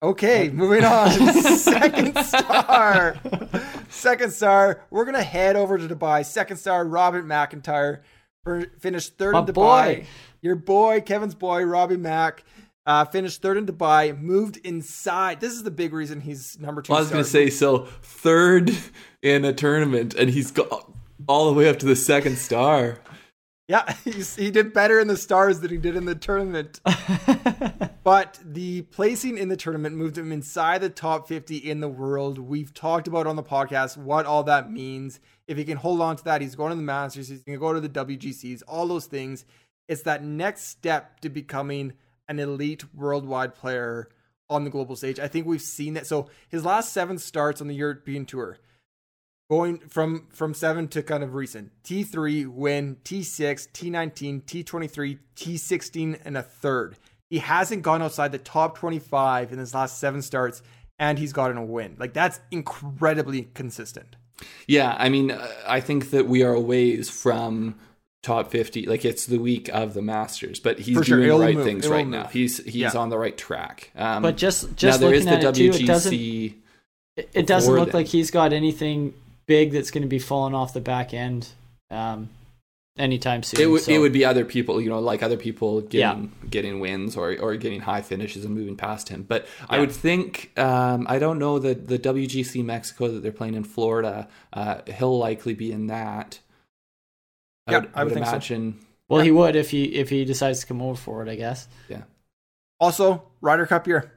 [0.03, 1.09] Okay, moving on.
[1.57, 3.17] Second star.
[3.89, 4.83] Second star.
[4.91, 6.23] We're gonna head over to Dubai.
[6.23, 8.03] Second star, Robert MacIntyre.
[8.79, 9.53] Finished third My in Dubai.
[9.53, 10.05] boy.
[10.41, 12.43] Your boy, Kevin's boy, Robbie Mack.
[12.85, 15.41] Uh, finished third in Dubai, moved inside.
[15.41, 16.91] This is the big reason he's number two.
[16.93, 18.71] Well, I was going to say, so third
[19.21, 20.89] in a tournament, and he's got
[21.27, 22.99] all the way up to the second star.
[23.67, 26.79] Yeah, he's, he did better in the stars than he did in the tournament.
[28.07, 32.39] but the placing in the tournament moved him inside the top 50 in the world.
[32.39, 35.19] We've talked about on the podcast what all that means.
[35.45, 37.59] If he can hold on to that, he's going to the Masters, he's going to
[37.59, 39.43] go to the WGCs, all those things.
[39.89, 41.95] It's that next step to becoming
[42.29, 44.07] an elite worldwide player
[44.49, 45.19] on the global stage.
[45.19, 46.07] I think we've seen that.
[46.07, 48.57] So his last seven starts on the European Tour,
[49.49, 56.37] going from from seven to kind of recent T3 win, T6, T19, T23, T16, and
[56.37, 56.95] a third.
[57.29, 60.61] He hasn't gone outside the top 25 in his last seven starts,
[60.99, 61.95] and he's gotten a win.
[61.99, 64.15] Like that's incredibly consistent.
[64.67, 67.75] Yeah, I mean, uh, I think that we are a ways from
[68.21, 68.85] top 50.
[68.85, 71.65] Like, it's the week of the Masters, but he's sure, doing the it'll right move,
[71.65, 72.11] things it'll right move.
[72.23, 72.27] now.
[72.27, 72.91] He's he's Yeah.
[72.95, 73.91] on the right track.
[73.95, 76.53] Um, But just now just there is looking the at it too, it doesn't WGC.
[77.17, 78.01] it, it doesn't look then.
[78.01, 79.13] like he's got anything
[79.47, 81.47] big that's going to be falling off the back end
[81.89, 82.29] um,
[82.99, 83.59] anytime soon.
[83.61, 86.13] It would so- it would be other people, you know, like other people Yeah.
[86.13, 89.23] getting getting wins or or getting high finishes and moving past him.
[89.27, 93.55] But I would think um, I don't know the the WGC Mexico that they're playing
[93.55, 94.27] in Florida.
[94.53, 96.39] Uh, he'll likely be in that.
[97.67, 98.31] I Yeah, would, I would think so.
[98.33, 98.79] imagine.
[99.09, 101.67] well, he would if he if he decides to come over for it, I guess.
[101.89, 102.03] Yeah.
[102.79, 104.11] Also, Ryder Cup year.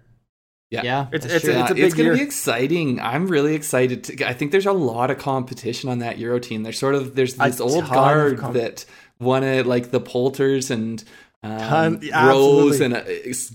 [0.71, 0.83] Yeah.
[0.85, 1.55] Yeah, It's- it's true.
[1.55, 2.13] a- it's it's, big going year.
[2.13, 3.01] to be exciting.
[3.01, 4.05] I'm really excited.
[4.05, 6.63] To, I think there's a lot of competition on that Euro team.
[6.63, 8.85] There's sort of there's A this old guard com- that
[9.19, 11.03] won it, like the Poulters and
[11.43, 13.03] um, Ton- Rose and uh,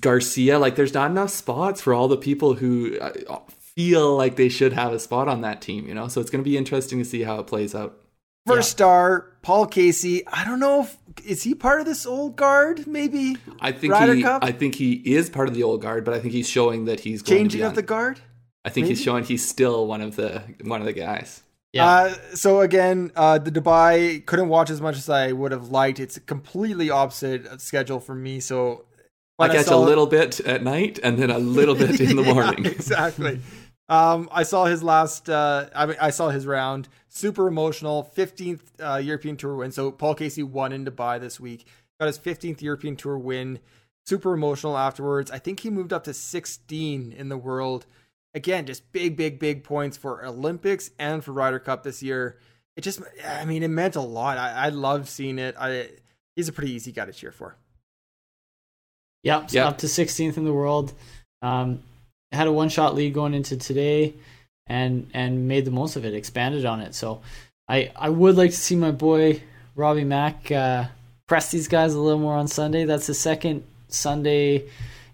[0.02, 0.60] Garcia.
[0.60, 4.74] Like there's not enough spots for all the people who uh, feel like they should
[4.74, 5.88] have a spot on that team.
[5.88, 7.98] You know, so it's going to be interesting to see how it plays out.
[8.46, 10.26] First star, Paul Casey.
[10.28, 14.14] I don't know if is he part of this old guard, maybe I think Ryder
[14.16, 14.44] he, Cup?
[14.44, 17.00] I think he is part of the old guard, but I think he's showing that
[17.00, 18.20] he's going to changing be of the guard.
[18.64, 21.42] I think he's showing he's still one of the one of the guys.
[21.74, 21.88] Yeah.
[21.88, 26.00] Uh, so again, uh, the Dubai couldn't watch as much as I would have liked.
[26.00, 28.40] It's a completely opposite schedule for me.
[28.40, 28.86] So
[29.40, 32.24] I catch a saw- little bit at night and then a little bit in the
[32.26, 32.66] Yeah, morning.
[32.66, 33.42] exactly.
[33.90, 35.30] Um, I saw his last.
[35.30, 36.88] Uh, I mean, I saw his round.
[37.16, 38.04] Super emotional.
[38.04, 39.72] Fifteenth uh, European Tour win.
[39.72, 41.66] So Paul Casey won in Dubai this week.
[42.00, 43.60] Got his fifteenth European Tour win.
[44.06, 45.32] Super emotional afterwards.
[45.32, 47.86] I think he moved up to sixteen in the world.
[48.34, 52.38] Again, just big, big, big points for Olympics and for Ryder Cup this year.
[52.76, 54.38] It just, I mean, it meant a lot.
[54.38, 55.56] I, I loved seeing it.
[55.58, 55.88] I,
[56.36, 57.56] he's a pretty easy guy to cheer for.
[59.24, 59.68] Yep, so Yeah.
[59.70, 60.92] up to 16th in the world.
[61.42, 61.82] Um,
[62.34, 64.14] had a one shot lead going into today,
[64.68, 66.14] and and made the most of it.
[66.14, 66.96] Expanded on it.
[66.96, 67.22] So,
[67.68, 69.42] I I would like to see my boy
[69.76, 70.86] Robbie Mack uh,
[71.28, 72.86] press these guys a little more on Sunday.
[72.86, 74.68] That's the second Sunday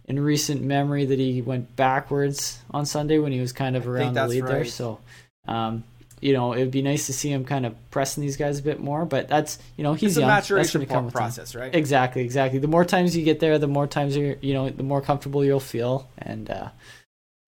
[0.06, 4.14] in recent memory that he went backwards on Sunday when he was kind of around
[4.14, 4.66] the lead there.
[4.66, 5.00] So,
[5.48, 5.84] um,
[6.20, 8.64] you know, it would be nice to see him kind of pressing these guys a
[8.64, 9.06] bit more.
[9.06, 10.30] But that's you know he's It's a young.
[10.30, 11.22] Maturation come pro- with time.
[11.22, 11.74] process, right?
[11.74, 12.60] Exactly, exactly.
[12.60, 15.44] The more times you get there, the more times you're, you know, the more comfortable
[15.46, 16.70] you'll feel, and uh,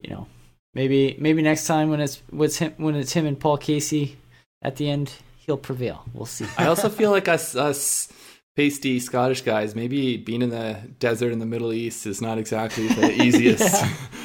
[0.01, 0.27] you know,
[0.73, 4.17] maybe maybe next time when it's what's him when it's him and Paul Casey
[4.61, 6.03] at the end, he'll prevail.
[6.13, 6.45] We'll see.
[6.57, 8.09] I also feel like us us
[8.55, 12.87] pasty Scottish guys, maybe being in the desert in the Middle East is not exactly
[12.87, 13.81] the easiest.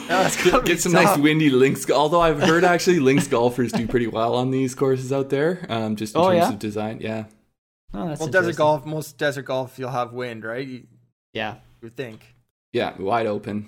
[0.08, 1.04] No, that's gotta be Get some tough.
[1.04, 1.90] nice windy links.
[1.90, 5.96] Although I've heard actually links golfers do pretty well on these courses out there, um,
[5.96, 6.48] just in Oh, terms yeah?
[6.50, 6.98] of design.
[7.00, 7.24] Yeah,
[7.94, 10.66] Oh, that's Well, desert golf, most desert golf, you'll have wind, right?
[10.66, 10.86] You,
[11.32, 11.54] Yeah.
[11.80, 12.34] you would think.
[12.72, 13.66] yeah, wide open.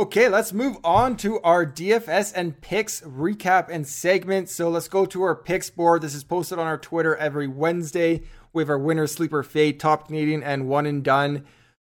[0.00, 4.48] Okay, let's move on to our DFS and picks recap and segment.
[4.48, 6.02] So let's go to our picks board.
[6.02, 10.44] This is posted on our Twitter every Wednesday with our winner, sleeper, fade, top Canadian,
[10.44, 11.44] and one and done.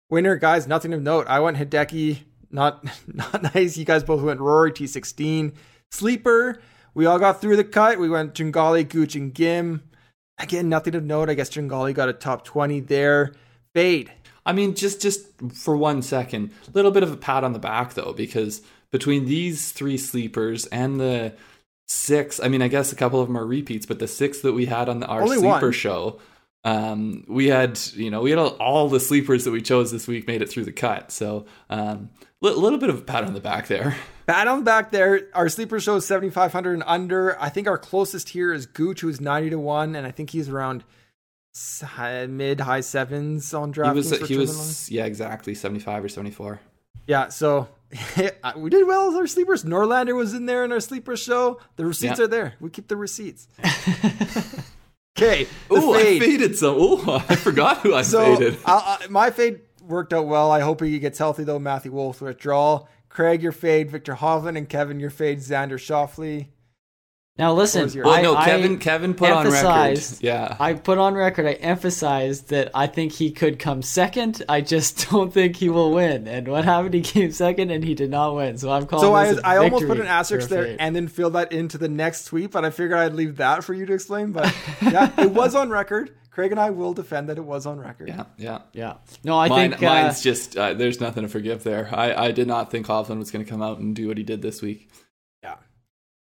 [0.10, 1.26] Winner, guys, nothing of note.
[1.28, 3.78] I went Hideki, not not nice.
[3.78, 5.54] You guys both went Rory T16.
[5.92, 6.62] Sleeper,
[6.94, 7.98] we all got through the cut.
[7.98, 9.84] We went Tringale, Gooch, and Ghim.
[10.38, 11.30] Again, nothing of note.
[11.30, 13.32] I guess Tringale got a top 20 there.
[13.74, 14.12] Fade.
[14.46, 17.60] I mean, just just for one second, a little bit of a pat on the
[17.60, 21.34] back though, because between these three sleepers and the
[21.88, 24.54] six, I mean, I guess a couple of them are repeats, but the six that
[24.54, 25.72] we had on the, our Only sleeper one.
[25.72, 26.20] show,
[26.64, 30.08] um, we had you know we had all, all the sleepers that we chose this
[30.08, 32.10] week made it through the cut, so um,
[32.42, 33.96] a little bit of a pat on the back there.
[34.28, 35.28] Pat on the back there.
[35.34, 37.42] Our sleeper show is 7,500 and under.
[37.42, 40.48] I think our closest here is Gooch, who's 90 to 1, and I think he's
[40.48, 40.86] around
[42.30, 43.92] mid high sevens on DraftKings.
[43.92, 46.60] He was he was yeah exactly seventy five or seventy four.
[47.08, 47.68] Yeah, so
[48.44, 49.64] uh, we did well with our sleepers.
[49.64, 51.60] Norlander was in there in our sleeper show.
[51.76, 52.26] The receipts Yeah.
[52.26, 52.54] are there.
[52.60, 53.48] We keep the receipts.
[55.18, 56.76] okay, Oh, I faded some.
[56.78, 58.58] Oh, I forgot who I So faded.
[58.66, 60.52] I, I, my fade worked out well.
[60.52, 61.60] I hope he gets healthy though.
[61.60, 62.88] Matthew Wolff withdrawal.
[63.10, 63.92] Craig, your fade.
[63.92, 65.40] Viktor Hovland and Kevin, your fade.
[65.40, 66.48] Xander Schauffele.
[67.42, 70.00] Now listen, Well, I, no, I- Kevin Kevin put on record.
[70.20, 74.44] Yeah, I put on record, I emphasized that I think he could come second.
[74.48, 76.28] I just don't think he will win.
[76.28, 76.94] And what happened?
[76.94, 78.60] He came second and he did not win.
[78.60, 80.78] So I'm calling So I, this a I almost put an asterisk there fade.
[80.80, 83.74] and then filled that into the next tweet, but I figured I'd leave that for
[83.74, 84.34] you to explain.
[84.34, 86.16] But yeah, it was on record.
[86.30, 88.08] Craig and I will defend that it was on record.
[88.08, 88.60] yeah, yeah.
[88.72, 88.94] Yeah.
[89.24, 91.90] No, I Mine, think uh, mine's just uh, there's nothing to forgive there.
[91.92, 94.24] I, I did not think Hovland was going to come out and do what he
[94.24, 94.92] did this week.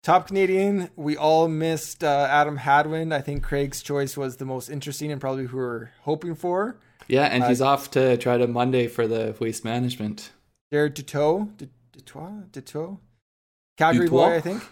[0.03, 3.13] Top Canadian, we all missed uh, Adam Hadwin.
[3.13, 6.77] I think Craig's choice was the most interesting and probably who we're hoping for.
[7.07, 10.33] Yeah, and Uh, he's off to try to Monday for the waste management.
[10.73, 12.99] Jared Duteau, Du- Dutois, Duteau,
[13.79, 14.29] Calgary Dutois?
[14.29, 14.63] boy, I think.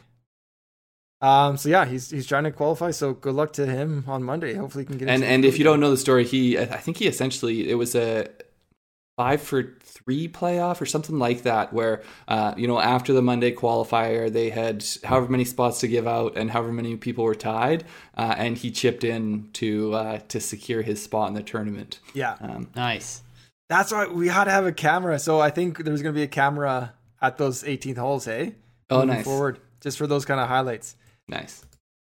[1.22, 1.56] Um.
[1.58, 2.90] So yeah, he's he's trying to qualify.
[2.92, 4.54] So good luck to him on Monday.
[4.54, 5.08] Hopefully, he can get.
[5.10, 7.94] And and if you don't know the story, he I think he essentially it was
[7.94, 8.26] a
[9.20, 13.52] five for three playoff or something like that, where uh, you know after the Monday
[13.52, 17.85] qualifier they had however many spots to give out and however many people were tied,
[18.16, 22.00] uh, and he chipped in to uh, to secure his spot in the tournament.
[22.14, 23.22] yeah, Um, nice.
[23.68, 25.18] that's why we had to have a camera.
[25.18, 28.24] So I think there's going to be a camera at those 18th holes.
[28.24, 28.54] Hey.
[28.88, 29.24] Oh, Moving nice.
[29.24, 30.96] Forward, just for those kind of highlights.
[31.28, 31.62] nice.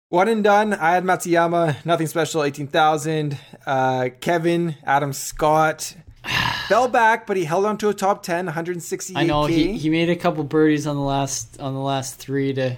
[0.09, 0.73] One and done.
[0.73, 3.37] I had Matsuyama, nothing special, 18,000.
[3.65, 5.95] Uh, Kevin, Adam Scott
[6.67, 9.17] fell back, but he held on to a top 10, 168.
[9.19, 12.53] I know he, he made a couple birdies on the last on the last three
[12.53, 12.77] to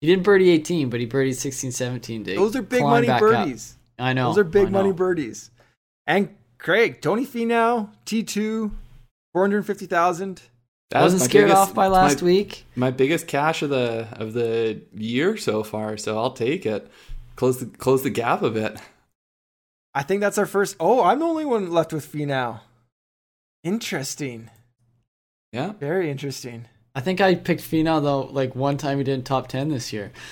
[0.00, 3.16] he didn't birdie 18, but he birdied 16, 17 to Those are big money back
[3.22, 3.28] up.
[3.28, 3.76] birdies.
[3.98, 4.28] I know.
[4.28, 4.94] Those are big I money know.
[4.94, 5.50] birdies.
[6.06, 8.70] And Craig, Tony Finau, T2,
[9.34, 10.42] 450,000.
[10.90, 12.64] That was Wasn't my scared biggest- off by last my, week.
[12.74, 16.90] My biggest cash of the of the year so far, so I'll take it.
[17.36, 18.80] Close the close the gap a bit.
[19.94, 20.76] I think that's our first.
[20.80, 22.60] Oh, I'm the only one left with Finau.
[23.62, 24.50] Interesting.
[25.52, 25.72] Yeah.
[25.72, 26.66] Very interesting.
[26.94, 28.22] I think I picked Finau though.
[28.22, 30.12] Like one time he didn't top 10 this year.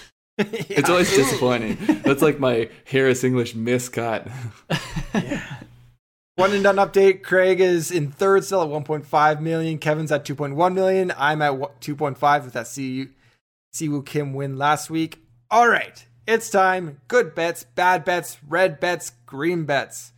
[0.41, 1.79] It's always disappointing.
[2.05, 4.31] That's like my Harris English miscut.
[5.15, 5.43] Yeah.
[6.37, 7.25] One and done update.
[7.25, 9.79] Craig is in third still at 1.5 million.
[9.79, 11.13] Kevin's at 2.1 million.
[11.19, 13.09] I'm at 2.5 with that Siwoo
[13.75, 15.21] Siwoo Kim win last week.
[15.51, 17.01] All right, it's time.
[17.09, 20.13] Good bets, bad bets, red bets, green bets.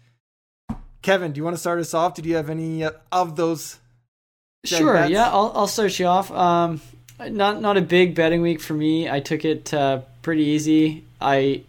[1.02, 2.14] Kevin, do you want to start us off?
[2.14, 3.78] Did you have any uh, of those?
[4.64, 5.10] Sure, bets?
[5.10, 6.30] yeah, I'll I'll start you off.
[6.30, 6.80] Um,
[7.18, 9.08] not not a big betting week for me.
[9.08, 11.04] I took it uh, pretty easy.
[11.20, 11.62] I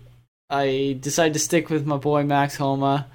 [0.49, 3.07] I decided to stick with my boy Max Homa.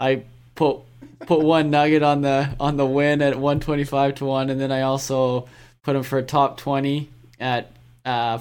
[0.00, 0.24] I
[0.56, 0.78] put
[1.20, 4.82] put one nugget on the on the win at 125 to 1 and then I
[4.82, 5.48] also
[5.84, 7.08] put him for a top 20
[7.38, 7.70] at
[8.04, 8.40] uh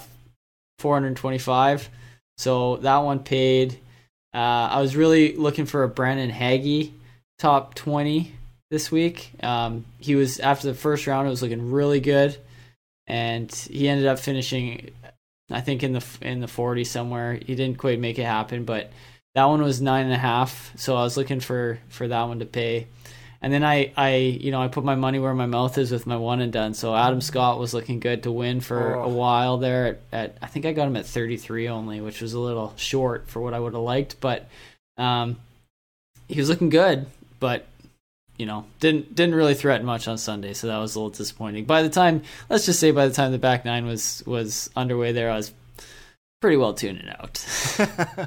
[0.79, 1.89] 425.
[2.37, 3.77] So that one paid.
[4.33, 6.93] Uh, I was really looking for a Brandon Hagy
[7.39, 8.31] top 20
[8.69, 9.31] this week.
[9.41, 12.37] Um, he was after the first round, it was looking really good,
[13.07, 14.91] and he ended up finishing,
[15.49, 17.33] I think in the in the 40 somewhere.
[17.33, 18.91] He didn't quite make it happen, but
[19.35, 20.71] that one was nine and a half.
[20.75, 22.87] So I was looking for for that one to pay.
[23.41, 26.05] And then I, I, you know, I put my money where my mouth is with
[26.05, 26.73] my one and done.
[26.73, 29.03] So Adam Scott was looking good to win for Oh.
[29.03, 29.85] a while there.
[30.11, 33.29] At, at I think I got him at 33 only, which was a little short
[33.29, 34.19] for what I would have liked.
[34.19, 34.49] But
[34.97, 35.37] um,
[36.27, 37.05] he was looking good,
[37.39, 37.65] but
[38.37, 40.53] you know, didn't didn't really threaten much on Sunday.
[40.53, 41.65] So that was a little disappointing.
[41.65, 45.11] By the time, let's just say, by the time the back nine was was underway,
[45.11, 45.53] there I was
[46.41, 47.45] pretty well tuning out.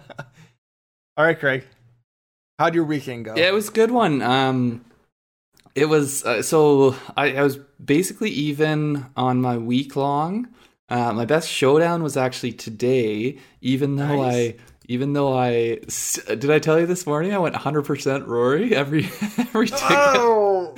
[1.16, 1.64] All right, Craig.
[2.58, 3.34] How'd your weekend go?
[3.36, 4.20] Yeah, it was a good one.
[4.22, 4.84] Um,
[5.74, 10.48] it was uh, so I, I was basically even on my week long.
[10.88, 14.34] Uh, my best showdown was actually today, even though Nice.
[14.34, 14.54] I
[14.92, 15.78] even though I
[16.26, 19.04] did I tell you this morning I went 100% Rory every
[19.38, 19.86] every ticket.
[19.90, 20.74] Oh,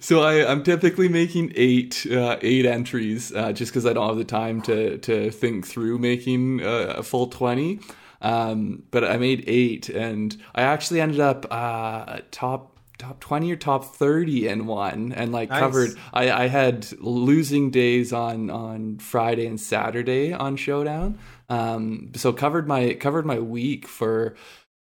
[0.00, 4.16] So I, I'm typically making eight uh, eight entries uh, just because I don't have
[4.16, 7.78] the time to to think through making uh, a full twenty.
[8.22, 13.56] Um, but I made eight, and I actually ended up uh, top top twenty or
[13.56, 15.58] top thirty in one, and like Nice.
[15.60, 15.90] covered.
[16.12, 21.18] I, I had losing days on on Friday and Saturday on Showdown.
[21.48, 24.34] Um, so covered my covered my week for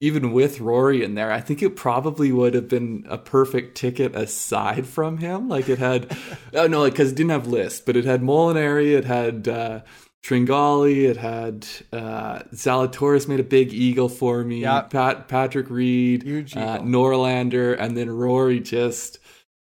[0.01, 4.15] even with Rory in there, I think it probably would have been a perfect ticket
[4.15, 5.49] aside from him.
[5.49, 6.17] Like it had,
[6.55, 9.81] oh no, like because it didn't have list, but it had Molinari, it had uh,
[10.25, 14.61] Tringale, it had uh, Zalatoris made a big eagle for me.
[14.63, 14.83] Yeah.
[14.83, 16.23] Pat Patrick Reed,
[16.57, 16.79] uh.
[16.81, 19.19] Norlander, and then Rory just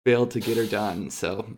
[0.05, 1.09] failed to get her done.
[1.09, 1.57] So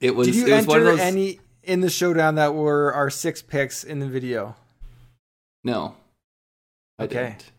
[0.00, 0.26] it was.
[0.26, 1.00] did you it was one of enter those.
[1.06, 4.56] any in the showdown that were our six picks in the video?
[5.64, 5.94] no,
[6.98, 7.14] I Okay.
[7.14, 7.52] didn't.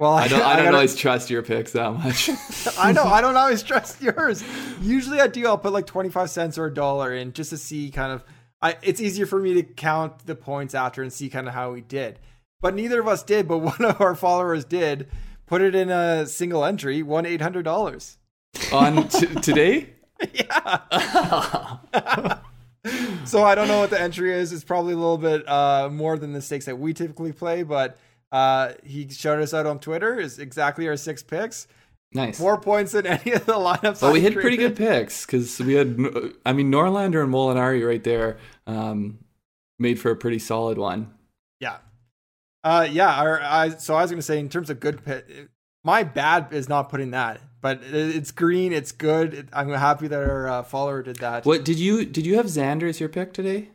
[0.00, 0.42] Well, I don't.
[0.42, 2.28] I don't gotta- always trust your picks that much.
[2.78, 3.04] I know.
[3.04, 4.42] I don't always trust yours.
[4.82, 5.46] Usually, I do.
[5.46, 8.24] I'll put like twenty five cents or a dollar in just to see kind of.
[8.62, 8.76] I.
[8.82, 11.80] It's easier for me to count the points after and see kind of how we
[11.80, 12.18] did.
[12.60, 13.48] But neither of us did.
[13.48, 15.08] But one of our followers did.
[15.46, 17.02] Put it in a single entry.
[17.02, 18.16] Won eight hundred dollars.
[18.72, 19.90] on t- today.
[20.32, 21.78] Yeah.
[23.24, 24.52] so I don't know what the entry is.
[24.52, 27.64] It's probably a little bit uh, more than the stakes that we typically play.
[27.64, 27.98] But
[28.30, 30.20] uh, he showed us out on Twitter.
[30.20, 31.66] Is exactly our six picks.
[32.14, 32.38] Nice.
[32.40, 34.02] More points than any of the lineups.
[34.02, 35.96] Well, we hit pretty good picks because we had,
[36.44, 39.18] I mean, Norlander and Molinari right there um,
[39.78, 41.12] made for a pretty solid one.
[41.60, 41.78] Yeah.
[42.62, 43.14] Uh, yeah.
[43.20, 45.48] Our, I, so I was going to say, in terms of good pit,
[45.84, 48.72] my bad is not putting that, but it- it's green.
[48.72, 49.48] It's good.
[49.52, 51.44] I'm happy that our uh, follower did that.
[51.46, 53.70] What did you did you have Xander as your pick today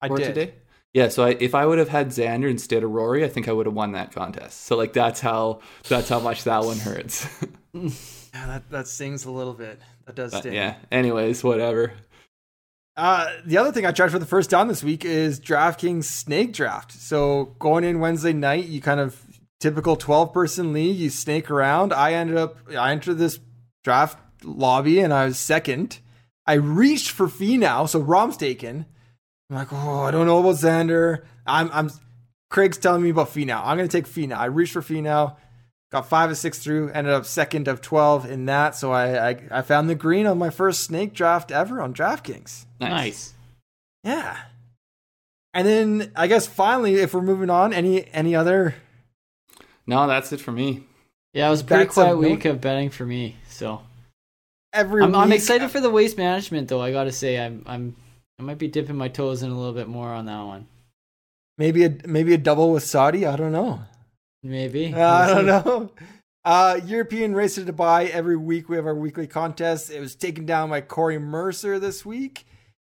[0.00, 0.24] I or did.
[0.34, 0.54] today?
[0.92, 3.52] Yeah, so I, if I would have had Xander instead of Rory, I think I
[3.52, 4.62] would have won that contest.
[4.64, 7.28] So like that's how that's how much that one hurts.
[8.32, 9.80] Yeah, that, that stings a little bit.
[10.06, 10.52] That does But sting.
[10.52, 10.76] yeah.
[10.92, 11.92] Anyways, whatever.
[12.96, 16.52] Uh, the other thing I tried for the first time this week is DraftKings Snake
[16.52, 16.92] Draft.
[16.92, 19.24] So going in Wednesday night, you kind of
[19.58, 21.92] typical 12 person league, you snake around.
[21.92, 23.40] I ended up, I entered this
[23.82, 25.98] draft lobby and I was second.
[26.46, 28.86] I reached for Finau, so Rahm's taken.
[29.50, 31.24] I'm like, oh, I don't know about Xander.
[31.46, 31.90] I'm, I'm,
[32.50, 33.60] Craig's telling me about Finau.
[33.64, 34.36] I'm going to take Finau.
[34.36, 35.36] I reached for Finau,
[35.90, 38.76] got five or six through, ended up second of 12 in that.
[38.76, 42.64] So I, I, I found the green on my first snake draft ever on DraftKings.
[42.80, 43.34] nice.
[44.04, 44.36] Yeah.
[45.52, 48.76] And then I guess finally, if we're moving on, any any other
[49.86, 50.84] No, that's it for me.
[51.34, 53.36] Yeah, it was a pretty Backs of quiet no- week of betting for me.
[53.48, 53.82] So
[54.72, 56.80] every I'm, I'm week- excited uh, for the waste management, though.
[56.80, 57.96] I got to say, I'm I'm
[58.40, 60.66] I might be dipping my toes in a little bit more on that one.
[61.58, 63.26] maybe a maybe a double with Saudi.
[63.26, 63.82] I don't know.
[64.42, 64.94] Maybe.
[64.94, 65.90] Uh, I don't know.
[66.42, 68.08] Uh, European Race to Dubai.
[68.08, 69.90] Every week we have our weekly contest.
[69.90, 72.46] It was taken down by Corey Mercer this week.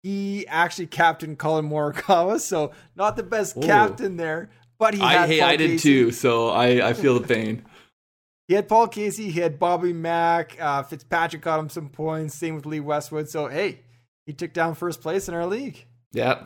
[0.05, 3.63] He actually captained Collin Morikawa, so not the best Ooh.
[3.63, 4.49] captain there.
[4.79, 7.65] But he I had hey, I did too, so I, I feel the pain.
[8.49, 9.31] He had Paul Casey.
[9.31, 10.61] He had Bobby Mack.
[10.61, 12.35] Uh, Fitzpatrick got him some points.
[12.35, 13.29] Same with Lee Westwood.
[13.31, 13.81] So hey,
[14.27, 15.85] he took down first place in our league.
[16.13, 16.45] Yeah.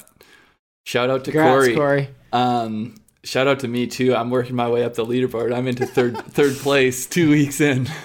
[0.84, 1.74] Shout out to Congrats, Corey.
[1.74, 2.08] Corey.
[2.32, 4.14] Um, shout out to me too.
[4.14, 5.54] I'm working my way up the leaderboard.
[5.54, 7.88] I'm into third third place two weeks in.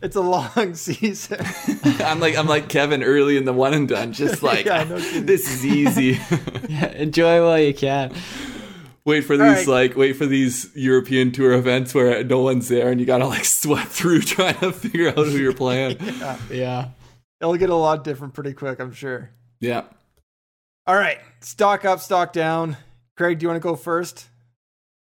[0.00, 1.38] It's a long season.
[2.00, 4.12] I'm like I'm like Kevin early in the one and done.
[4.14, 6.18] Just like Yeah, no this is easy.
[6.70, 8.14] Yeah, enjoy while you can.
[9.04, 9.88] wait for All these right.
[9.90, 13.44] like wait for these European tour events where no one's there and you gotta like
[13.44, 15.98] sweat through trying to figure out who you're playing.
[16.50, 16.88] Yeah.
[17.42, 19.30] It'll get a lot different pretty quick, I'm sure.
[19.60, 19.82] Yeah.
[20.86, 22.76] All right, stock up, stock down.
[23.16, 24.28] Craig, do you want to go first?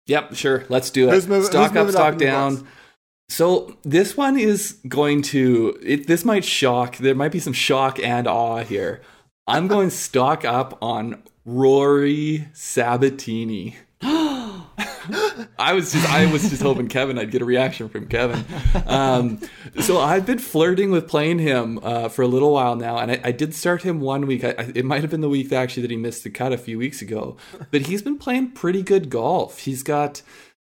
[0.06, 0.64] Yep, sure.
[0.70, 1.14] Let's do it.
[1.14, 2.68] Who's moving- stock who's up, moving up stock down.
[3.30, 6.98] So this one is going to it, this might shock.
[6.98, 9.02] There might be some shock and awe here.
[9.48, 13.76] I'm going stock up on Rory Sabbatini.
[15.60, 18.44] I was just I was just hoping Kevin I'd get a reaction from Kevin.
[18.86, 19.40] Um,
[19.82, 23.22] so I've been flirting with playing him uh, for a little while now, and I,
[23.24, 24.44] I did start him one week.
[24.44, 26.78] I, it might have been the week actually that he missed the cut a few
[26.78, 27.38] weeks ago,
[27.72, 29.60] but he's been playing pretty good golf.
[29.60, 30.22] He's got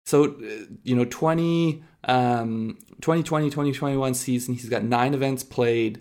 [0.09, 6.01] so uh, you know 20 um 2020 2021 season he's got nine events played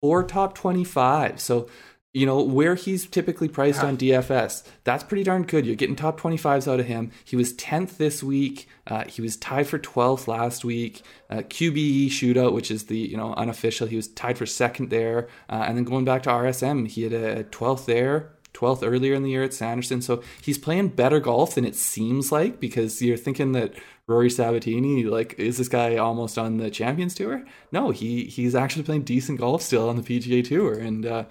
[0.00, 1.68] four top 25 so
[2.12, 4.64] you know where he's typically priced on DFS.
[4.82, 5.64] That's pretty darn good.
[5.64, 7.12] You're getting top 25s out of him.
[7.24, 8.68] He was 10th this week.
[8.86, 11.02] Uh, he was tied for 12th last week.
[11.28, 15.28] Uh, QBE shootout, which is the you know unofficial, he was tied for second there.
[15.48, 18.32] Uh, and then going back to RSM, he had a 12th there.
[18.52, 20.02] 12th earlier in the year at Sanderson.
[20.02, 23.74] So he's playing better golf than it seems like because you're thinking that
[24.08, 27.44] Rory Sabbatini, like, is this guy almost on the Champions Tour?
[27.70, 30.74] No, he he's actually playing decent golf still on the PGA Tour.
[30.74, 31.24] And uh,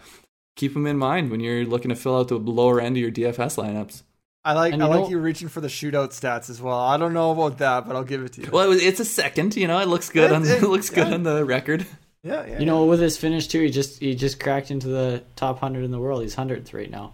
[0.56, 3.12] keep them in mind when you're looking to fill out the lower end of your
[3.12, 4.04] DFS lineups.
[4.44, 6.80] I like And I you like know- you reaching for the shootout stats as well.
[6.80, 8.50] I don't know about that, but I'll give it to you.
[8.52, 9.56] Well, it's a second.
[9.56, 11.14] You know, it looks good on It- it looks good yeah.
[11.14, 11.86] on the record.
[12.24, 12.60] Yeah, yeah.
[12.60, 15.84] You know, with his finish too, he just he just cracked into the top hundred
[15.86, 16.22] in the world.
[16.22, 17.14] He's hundredth right now.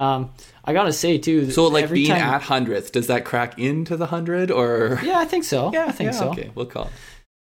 [0.00, 0.30] Um,
[0.64, 1.50] I gotta say too.
[1.50, 5.00] So, like every being time, at hundredth, does that crack into the hundred or?
[5.04, 5.72] yeah, I think so.
[5.72, 6.30] Yeah, I think yeah, so.
[6.30, 6.86] Okay, we'll call.
[6.86, 6.92] It-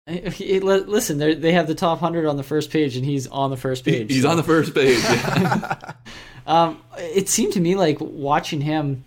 [0.09, 3.49] it- li- listen, they're- have the top hundred on the first page, and he's on
[3.49, 4.11] the first page.
[4.11, 4.99] He's so- on the first page.
[5.03, 5.91] yeah.
[6.47, 9.03] Um, it seemed to me like watching him,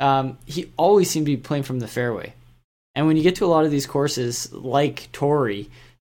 [0.00, 2.32] um, he always seemed to be playing from the fairway.
[2.94, 5.68] And when you get to a lot of these courses, like Torrey,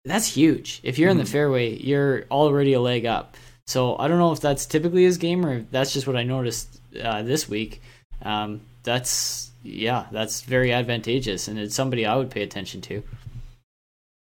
[0.05, 0.79] that's huge.
[0.84, 3.36] If you're in the fairway, you're already a leg up.
[3.67, 6.23] So I don't know if that's typically his game or if that's just what I
[6.23, 7.82] noticed uh, this week.
[8.21, 13.03] Um, that's yeah, that's very advantageous, and it's somebody I would pay attention to.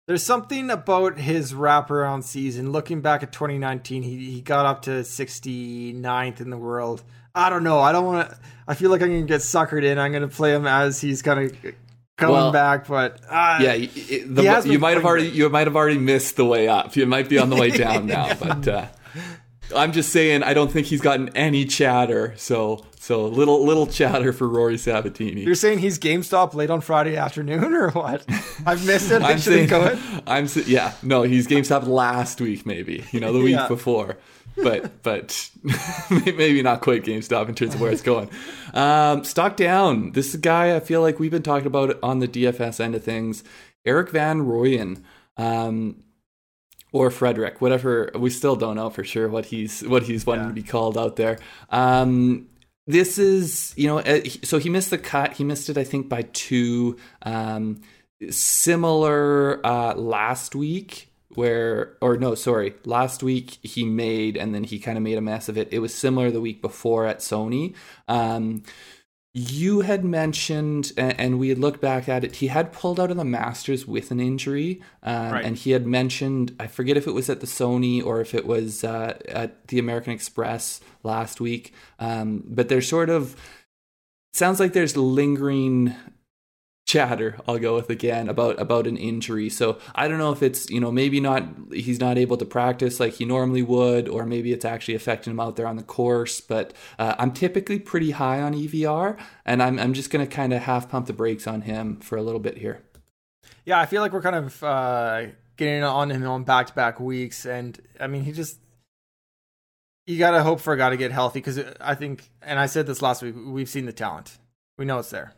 [0.08, 2.72] There's something about his wraparound season.
[2.72, 7.04] Looking back at 2019, he, he got up to 69th in the world.
[7.34, 7.80] I don't know.
[7.80, 8.38] I don't want to.
[8.68, 9.98] I feel like I'm going to get suckered in.
[10.00, 11.58] I'm going to play him as he's kind of
[12.18, 15.28] coming Well, back, but uh, yeah, y- y- the, He has you might have already
[15.30, 16.96] you might have already missed the way up.
[16.96, 18.88] You might be on the way down now, but uh,
[19.76, 22.34] I'm just saying I don't think he's gotten any chatter.
[22.38, 25.46] So so little little chatter for Rory Sabbatini.
[25.46, 28.26] You're saying he's GameStop late on Friday afternoon or what?
[28.66, 29.22] I've missed it.
[29.22, 29.96] I I'm saying, go.
[30.28, 33.68] I'm yeah, no, he's GameStop last week, maybe you know the week Yeah.
[33.68, 34.18] before,
[34.58, 35.52] but but
[36.10, 38.28] maybe not quite GameStop in terms of where it's going.
[38.74, 40.14] Um, stock down.
[40.14, 42.96] This is a guy I feel like we've been talking about on the DFS end
[42.96, 43.44] of things.
[43.86, 45.04] Erik van Rooyen.
[45.38, 46.02] Um,
[46.92, 48.10] or Frederick, whatever.
[48.16, 50.50] We still don't know for sure what he's what he's wanting Yeah.
[50.50, 51.38] to be called out there.
[51.70, 52.48] Um,
[52.88, 55.34] this is you know uh, so he missed the cut.
[55.34, 56.98] He missed it I think by two.
[57.22, 57.82] Um,
[58.30, 64.80] similar uh, last week where or no sorry last week he made and then he
[64.80, 67.76] kind of made a mess of it it was similar the week before at sony
[68.08, 68.64] um,
[69.38, 73.18] you had mentioned and, we had looked back at it he had pulled out of
[73.18, 75.44] the masters with an injury um, Right.
[75.46, 78.46] and he had mentioned i forget if it was at the sony or if it
[78.48, 83.36] was uh, at the american express last week um, but there's sort of
[84.34, 85.94] sounds like there's lingering
[86.86, 89.50] chatter I'll go with again about about an injury.
[89.50, 93.00] So I don't know if it's you know maybe not he's not able to practice
[93.00, 96.40] like he normally would, or maybe it's actually affecting him out there on the course.
[96.40, 100.62] But uh, I'm typically pretty high on EVR, and I'm I'm just gonna kind of
[100.62, 102.84] half pump the brakes on him for a little bit here.
[103.66, 105.26] Yeah, I feel like we're kind of uh,
[105.58, 108.60] getting on him on back to back weeks, and I mean, he just
[110.06, 112.86] you gotta hope for a guy to get healthy because I think, and I said
[112.86, 114.38] this last week, we've seen the talent,
[114.78, 115.34] we know it's there.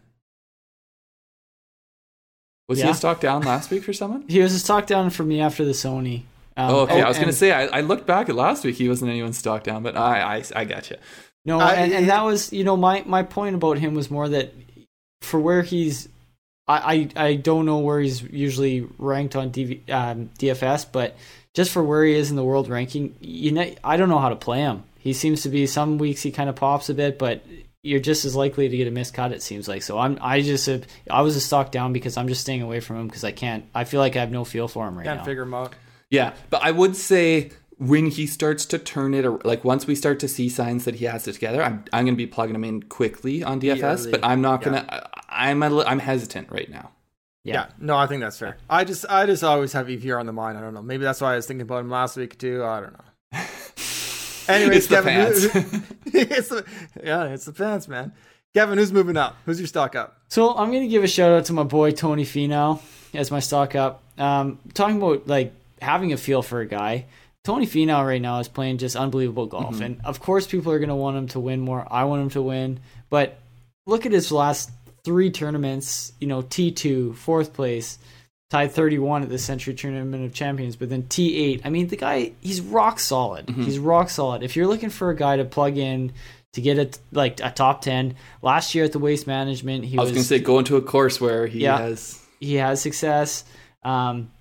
[2.68, 2.92] Was he Yeah.
[2.92, 4.26] a stock down last week for someone?
[4.28, 6.24] He was a stock down for me after the Sony.
[6.58, 7.02] Um, Oh, okay.
[7.02, 8.76] I was gonna say I, I looked back at last week.
[8.76, 10.98] He wasn't anyone's stock down, but I I, I got you.
[11.46, 14.28] No, I- and, and that was you know my my point about him was more
[14.30, 14.54] that
[15.22, 16.10] for where he's,
[16.68, 21.16] I I, I don't know where he's usually ranked on DV, um, DFS, but
[21.54, 24.30] just for where he is in the world ranking, you know I don't know how
[24.30, 24.84] to play him.
[25.00, 27.44] He seems to be some weeks he kind of pops a bit, but
[27.88, 29.32] you're just as likely to get a miscut.
[29.32, 29.98] It seems like so.
[29.98, 30.80] I'm I just uh,
[31.10, 33.66] I was a stock down because I'm just staying away from him because I can't.
[33.74, 35.26] I feel like I have no feel for him right Can't now.
[35.26, 35.74] figure him out.
[36.10, 39.94] Yeah, but I would say when he starts to turn it, ar- like once we
[39.96, 42.56] start to see signs that he has it together, I'm I'm going to be plugging
[42.56, 43.84] him in quickly on DFS.
[44.02, 44.12] early.
[44.12, 44.86] But I'm not gonna.
[44.90, 45.08] I-
[45.50, 46.92] I'm a, li- I'm hesitant right now.
[47.44, 47.68] Yeah.
[47.80, 48.58] no, I think that's fair.
[48.70, 50.58] I just, I just always have EVR on the mind.
[50.58, 50.82] I don't know.
[50.82, 52.64] Maybe that's why I was thinking about him last week too.
[52.64, 53.40] I don't know.
[54.48, 55.82] Anyways, It's the Kevin, who-
[56.20, 56.66] it's the,
[57.04, 58.12] yeah, it's the pants, man.
[58.54, 59.36] Kevin, who's moving up?
[59.46, 60.18] Who's your stock up?
[60.30, 62.80] So I'm gonna give a shout out to my boy Tony Finau.
[63.14, 64.04] as my stock up.
[64.18, 67.06] Um, talking about like having a feel for a guy.
[67.44, 69.84] Tony Finau right now is playing just unbelievable golf, Mm-hmm.
[69.84, 71.88] and of course people are going to want him to win more.
[71.90, 72.80] I want him to win,
[73.10, 73.38] but
[73.86, 74.70] look at his last
[75.06, 76.12] three tournaments.
[76.20, 78.00] You know, T two, fourth place,
[78.50, 81.62] tied thirty one at the Sentry Tournament of Champions, but then T eight.
[81.66, 83.48] I mean, the guy he's rock solid.
[83.48, 83.64] Mm-hmm.
[83.64, 84.44] He's rock solid.
[84.44, 86.14] If you're looking for a guy to plug in
[86.54, 90.02] to get a like a top ten, last year at the Waste Management, he I
[90.02, 91.78] was was going to say go into a course where he Yeah.
[91.78, 92.20] has.
[92.40, 93.44] he has success.
[93.84, 94.32] Um,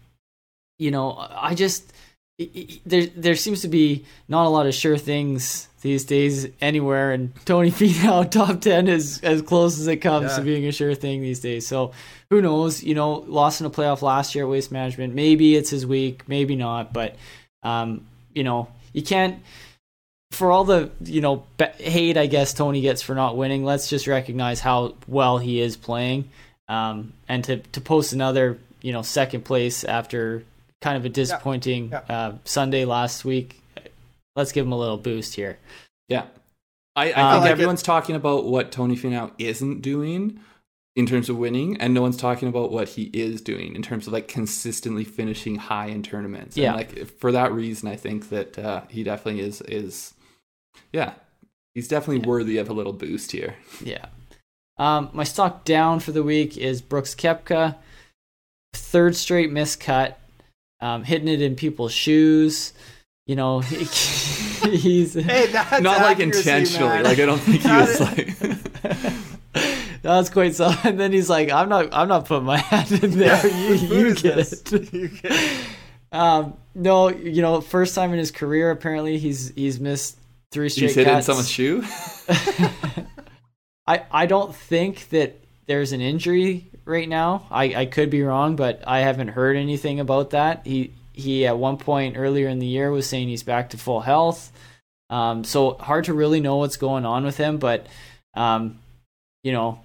[0.78, 1.92] you know, I just
[2.38, 7.32] there there seems to be not a lot of sure things these days anywhere, and
[7.46, 10.36] Tony Finau top ten is as close as it comes Yeah.
[10.36, 11.66] to being a sure thing these days.
[11.66, 11.92] So
[12.30, 12.82] who knows?
[12.82, 15.14] You know, lost in a playoff last year at Waste Management.
[15.14, 16.92] Maybe it's his week, maybe not.
[16.92, 17.16] But
[17.62, 19.42] um, you know, you can't.
[20.32, 21.44] For all the you know
[21.78, 23.64] hate, I guess Tony gets for not winning.
[23.64, 26.28] Let's just recognize how well he is playing
[26.68, 30.42] um, and to to post another you know second place after
[30.80, 32.02] kind of a disappointing Yeah.
[32.08, 33.62] Uh, Sunday last week.
[34.34, 35.58] Let's give him a little boost here.
[36.08, 36.26] Yeah.
[36.94, 40.38] I, I Uh, think I like everyone's talking about what Tony Finau isn't doing
[40.94, 44.06] in terms of winning, and no one's talking about what he is doing in terms
[44.06, 46.56] of like consistently finishing high in tournaments.
[46.56, 46.68] Yeah.
[46.68, 50.14] And like for that reason, I think that uh, he definitely is is
[50.92, 51.12] yeah,
[51.74, 52.28] he's definitely Yeah.
[52.28, 53.56] worthy of a little boost here.
[53.82, 54.06] Yeah.
[54.78, 57.76] Um, my stock down for the week is Brooks Koepka,
[58.74, 60.14] third straight miscut,
[60.86, 62.72] um, hitting it in people's shoes.
[63.26, 66.88] You know, he's Hey, Not like intentionally.
[66.96, 67.04] man.
[67.04, 68.36] Like I don't think he was like.
[70.02, 70.72] that's quite so.
[70.84, 73.44] And then he's like, "I'm not, I'm not putting my hand in there.
[73.46, 75.66] you, you get it." You get it.
[76.12, 80.16] Um, no, you know, first time in his career, apparently he's he's missed
[80.52, 81.82] three straight He's hit in someone's shoe.
[83.88, 87.46] I I don't think that there's an injury right now.
[87.50, 90.62] I I could be wrong, but I haven't heard anything about that.
[90.64, 94.00] He he at one point earlier in the year was saying he's back to full
[94.00, 94.52] health.
[95.10, 97.86] Um, so hard to really know what's going on with him, but
[98.34, 98.78] um,
[99.42, 99.80] you know,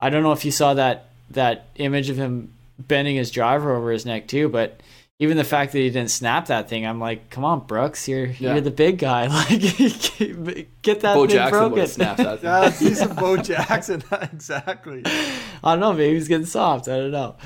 [0.00, 3.90] I don't know if you saw that that image of him bending his driver over
[3.90, 4.80] his neck too, but
[5.20, 8.26] even the fact that he didn't snap that thing, I'm like, come on, Brooks, you're
[8.26, 8.52] Yeah.
[8.52, 9.26] you're the big guy.
[9.28, 9.60] Like,
[10.82, 11.78] get that Bo thing Jackson would broken.
[11.80, 12.42] have snapped that.
[12.42, 14.02] Yeah, let's see some Bo Jackson.
[14.32, 15.02] exactly.
[15.04, 15.92] I don't know.
[15.92, 16.88] Maybe he's getting soft.
[16.88, 17.36] I don't know.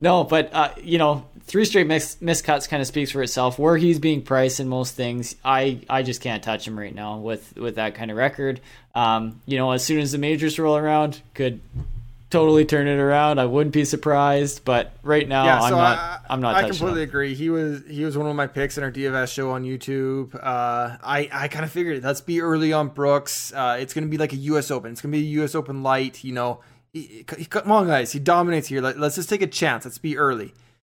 [0.00, 3.58] No, but uh, you know, three straight mis- miscuts kind of speaks for itself.
[3.58, 7.18] Where he's being priced in most things, I I just can't touch him right now
[7.18, 8.60] with with that kind of record.
[8.94, 11.60] Um, you know, as soon as the majors roll around, could
[12.30, 13.38] totally turn it around.
[13.38, 14.64] I wouldn't be surprised.
[14.64, 15.98] But right now, yeah, I'm not.
[15.98, 17.08] I, I'm not I completely him.
[17.08, 17.34] agree.
[17.34, 20.34] He was he was one of my picks in our DFS show on YouTube.
[20.34, 23.52] Uh, I I kind of figured let's be early on Brooks.
[23.52, 24.70] Uh, it's gonna be like a U.S.
[24.70, 24.92] Open.
[24.92, 25.54] It's gonna be a U.S.
[25.54, 26.22] Open light.
[26.24, 26.60] You know,
[26.92, 28.80] he, he- come on guys, he dominates here.
[28.80, 29.84] Let, let's just take a chance.
[29.84, 30.54] Let's be early.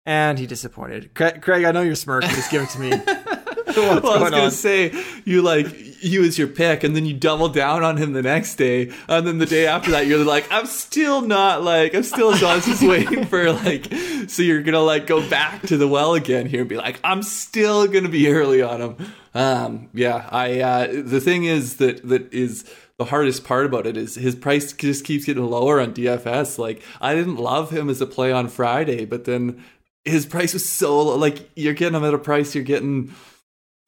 [0.06, 1.14] And he disappointed.
[1.14, 2.30] Craig, Craig I know you're smirking.
[2.32, 2.92] Just give it to me.
[3.78, 4.52] Well, I was going gonna on?
[4.52, 4.94] say
[5.26, 5.68] you like
[6.04, 9.28] you was your pick, and then you double down on him the next day, and
[9.28, 12.56] then the day after that, you're like, I'm still not like I'm still so I
[12.56, 13.92] was just waiting for like,
[14.28, 17.24] so you're gonna like go back to the well again here and be like, I'm
[17.24, 19.14] still gonna be early on him.
[19.34, 22.64] Um, yeah, I uh, the thing is that that is
[22.98, 26.58] the hardest part about it is his price just keeps getting lower on DFS.
[26.58, 29.64] Like I didn't love him as a play on Friday, but then
[30.06, 31.16] his price was so low.
[31.16, 33.14] Like you're getting him at a price you're getting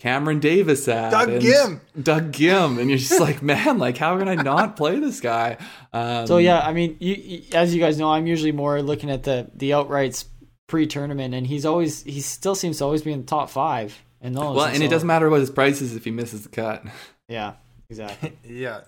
[0.01, 1.79] Cameron Davis at Doug and Ghim.
[2.01, 5.57] Doug Ghim, and you're just like, man, like how can I not play this guy?
[5.93, 9.11] Um, So yeah, I mean, you, you, as you guys know, I'm usually more looking
[9.11, 10.25] at the the outrights
[10.67, 14.33] pre-tournament, and he's always he still seems to always be in the top five in
[14.33, 14.55] those.
[14.55, 16.83] well, and it so- doesn't matter what his price is if he misses the cut.
[17.29, 17.53] Yeah,
[17.89, 18.37] exactly.
[18.45, 18.81] yeah.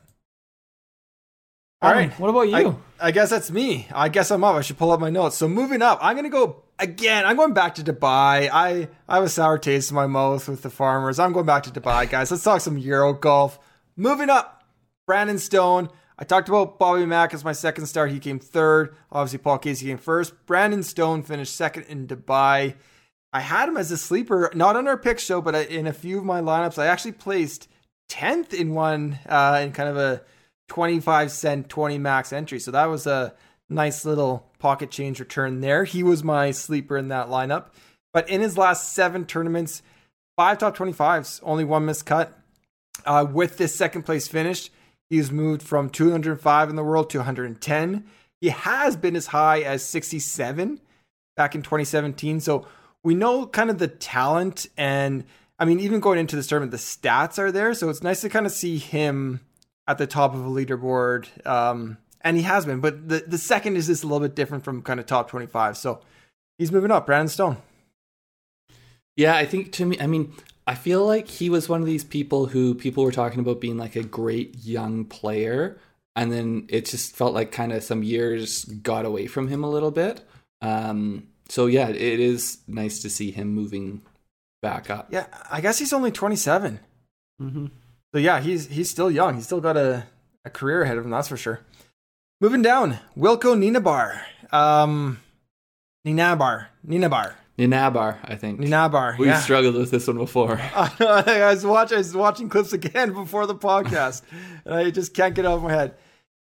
[1.81, 2.19] All Adam, right.
[2.19, 2.81] what about you?
[2.99, 3.87] I, I guess that's me.
[3.93, 4.55] I guess I'm up.
[4.55, 5.35] I should pull up my notes.
[5.37, 7.25] So moving up, I'm gonna go again.
[7.25, 8.49] I'm going back to Dubai.
[8.51, 11.19] I I have a sour taste in my mouth with the farmers.
[11.19, 12.31] I'm going back to Dubai, guys.
[12.31, 13.59] Let's talk some Euro golf.
[13.95, 14.63] Moving up,
[15.05, 15.89] Brandon Stone.
[16.17, 18.11] I talked about Bobby Mack as my second start.
[18.11, 18.95] He came third.
[19.11, 20.33] Obviously, Paul Casey came first.
[20.45, 22.75] Brandon Stone finished second in Dubai.
[23.33, 26.19] I had him as a sleeper, not on our pick show, but in a few
[26.19, 26.77] of my lineups.
[26.77, 27.67] I actually placed
[28.09, 30.21] 10th in one uh, in kind of a
[30.69, 32.59] 25 cent 20 max entry.
[32.59, 33.33] So that was a
[33.73, 35.83] nice little pocket change return there.
[35.83, 37.67] He was my sleeper in that lineup.
[38.13, 39.81] But in his last seven tournaments,
[40.37, 42.37] five top 25s, only one missed cut.
[43.05, 44.69] Uh, with this second place finish,
[45.09, 48.05] he's moved from 205 in the world to 110.
[48.39, 50.79] He has been as high as 67
[51.35, 52.39] back in 2017.
[52.39, 52.67] So
[53.03, 55.25] we know kind of the talent and
[55.59, 57.73] I mean, even going into this tournament, the stats are there.
[57.73, 59.39] So it's nice to kind of see him
[59.87, 61.27] at the top of a leaderboard.
[61.47, 64.63] Um, and he has been, but the, the second is just a little bit different
[64.63, 65.77] from kind of top 25.
[65.77, 66.01] So
[66.57, 67.05] he's moving up.
[67.05, 67.57] Brandon Stone.
[69.15, 70.33] Yeah, I think to me, I mean,
[70.65, 73.77] I feel like he was one of these people who people were talking about being
[73.77, 75.77] like a great young player,
[76.15, 79.69] and then it just felt like kind of some years got away from him a
[79.69, 80.21] little bit.
[80.61, 84.01] Um, so yeah, it is nice to see him moving
[84.61, 85.09] back up.
[85.11, 86.79] Yeah, I guess he's only 27.
[87.41, 87.65] Mm-hmm.
[88.13, 89.35] So yeah, he's he's still young.
[89.35, 90.05] He's still got a,
[90.45, 91.59] a career ahead of him, that's for sure.
[92.43, 94.19] Moving down, Wilco Nienaber.
[94.51, 95.21] Um
[96.05, 96.65] Nienaber.
[96.85, 97.35] Nienaber.
[97.57, 98.59] Nienaber, I think.
[98.59, 99.17] Nienaber.
[99.17, 99.39] We've yeah.
[99.39, 100.59] struggled with this one before.
[100.75, 104.23] I was watching I was watching clips again before the podcast.
[104.65, 105.95] and I just can't get it out of my head.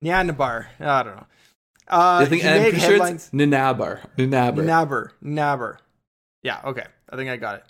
[0.02, 0.68] Nienaber.
[0.80, 1.26] I don't know.
[1.86, 3.30] Uh, I think I'm pretty sure it's headlines.
[3.34, 4.08] Nienaber.
[4.16, 4.64] Nienaber.
[4.64, 5.10] Nabber.
[5.22, 5.76] Nabber.
[6.42, 6.86] Yeah, okay.
[7.10, 7.64] I think I got it.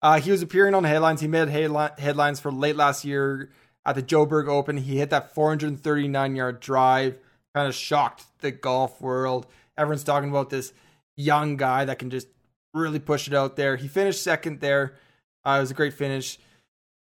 [0.00, 1.20] Uh, he was appearing on headlines.
[1.20, 3.50] He made headli- headlines for late last year
[3.84, 4.76] at the Joburg Open.
[4.76, 7.18] He hit that 439 yard drive,
[7.56, 9.46] kind of shocked the golf world.
[9.78, 10.74] Everyone's talking about this
[11.16, 12.28] young guy that can just
[12.74, 13.76] really push it out there.
[13.76, 14.96] He finished second there.
[15.42, 16.38] Uh, it was a great finish.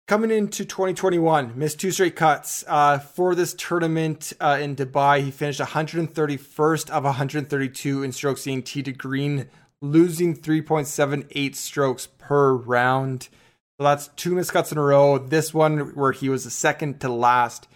[0.07, 2.65] Coming into 2021, missed two straight cuts.
[2.69, 8.67] Uh, for this tournament uh, in Dubai, he finished 131st of 132 in strokes gained
[8.67, 9.49] tee to green,
[9.81, 13.31] losing 3.78 strokes per round.
[13.79, 15.17] So that's two missed cuts in a row.
[15.17, 17.69] This one where he was the second to last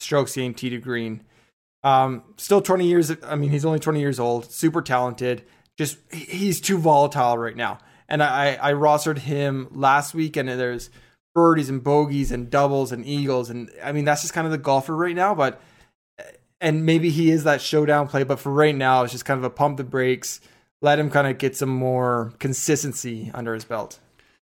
[0.00, 1.22] strokes gained tee to green.
[1.84, 3.12] Um, still 20 years.
[3.22, 4.50] I mean, he's only 20 years old.
[4.50, 5.44] Super talented.
[5.76, 7.78] Just he's too volatile right now.
[8.08, 10.90] And I I rostered him last week, and there's
[11.34, 14.58] birdies and bogeys and doubles and eagles, and I mean that's just kind of the
[14.58, 15.34] golfer right now.
[15.34, 15.60] But
[16.60, 19.44] and maybe he is that showdown play, but for right now, it's just kind of
[19.44, 20.40] a pump the brakes,
[20.82, 23.98] let him kind of get some more consistency under his belt.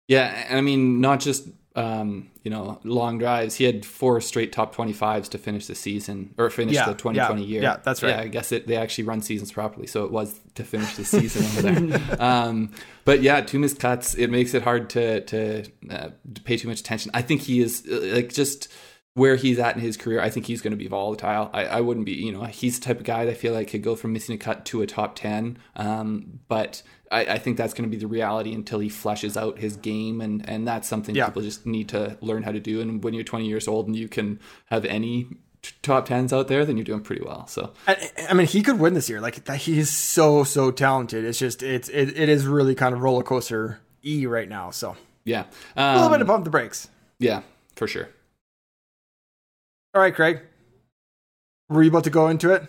[0.08, 3.56] Yeah, and I mean, not just um, you know long drives.
[3.56, 6.94] He had four straight top twenty fives to finish the season or finish Yeah, the
[6.94, 7.62] twenty twenty yeah, year.
[7.64, 8.12] yeah, that's right.
[8.12, 11.04] Yeah, I guess it, they actually run seasons properly, so it was to finish the
[11.04, 11.62] season over
[11.98, 12.02] there.
[12.20, 12.72] Um,
[13.04, 14.14] but yeah, two missed cuts.
[14.16, 17.12] It makes it hard to to, uh, to pay too much attention.
[17.14, 18.72] I think he is uh, like just
[19.16, 21.50] where he's at in his career, I think he's going to be volatile.
[21.54, 23.70] I, I wouldn't be, you know, he's the type of guy that I feel like
[23.70, 25.58] could go from missing a cut to a top 10.
[25.78, 29.60] Um, but I, I think that's going to be the reality until he fleshes out
[29.60, 30.22] his game.
[30.22, 31.26] And, and that's something Yeah.
[31.28, 32.82] people just need to learn how to do.
[32.82, 35.28] And when you're 20 years old and you can have any
[35.62, 37.48] t- top 10s out there, then you're doing pretty well.
[37.48, 39.22] So I, I mean, he could win this year.
[39.22, 41.26] Like he's so so talented.
[41.26, 44.72] It's just it's it, it is really kind of roller coaster e right now.
[44.72, 45.46] So yeah.
[45.76, 46.88] a little bit Um, of pump the brakes.
[47.20, 47.42] yeah,
[47.76, 48.10] for sure.
[49.94, 50.42] All right, Craig.
[51.70, 52.64] Were you about to go into it?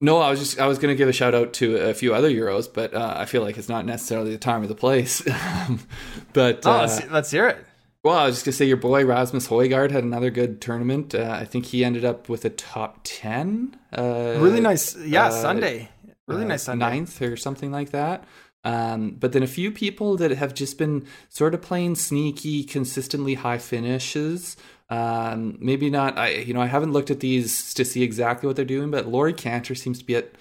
[0.00, 2.14] No, I was just I was going to give a shout out to a few
[2.14, 5.22] other Euros, but uh, I feel like it's not necessarily the time or the place.
[6.32, 7.64] but Oh, uh, let's, let's hear it.
[8.02, 11.14] Well, I was just gonna say your boy Rasmus Højgaard had another good tournament.
[11.14, 13.76] Uh, I think he ended up with a top ten.
[13.96, 14.94] Uh, Really nice.
[14.96, 15.88] Yeah, uh, Sunday.
[16.28, 16.84] Really uh, nice Sunday.
[16.88, 18.24] ninth or something like that.
[18.64, 23.34] Um, but then a few people that have just been sort of playing sneaky, consistently
[23.34, 24.56] high finishes.
[24.88, 26.16] Um, maybe not.
[26.16, 29.06] I you know I haven't looked at these to see exactly what they're doing, but
[29.06, 30.32] Laurie Canter seems to be at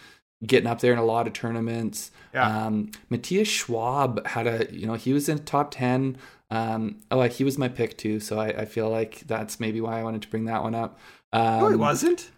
[0.46, 2.12] getting up there in a lot of tournaments.
[2.34, 2.66] Yeah.
[2.66, 6.18] Um, Matthias Schwab had a you know he was in top ten.
[6.52, 10.00] Um, oh, he was my pick too, so I, I feel like that's maybe why
[10.00, 11.00] I wanted to bring that one up.
[11.34, 12.30] Um, no, it wasn't.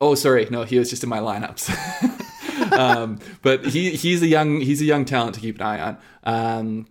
[0.00, 2.72] Oh, sorry, no, he was just in my lineups.
[2.72, 5.98] um, but he he's a young he's a young talent to keep an eye on.
[6.24, 6.86] Um,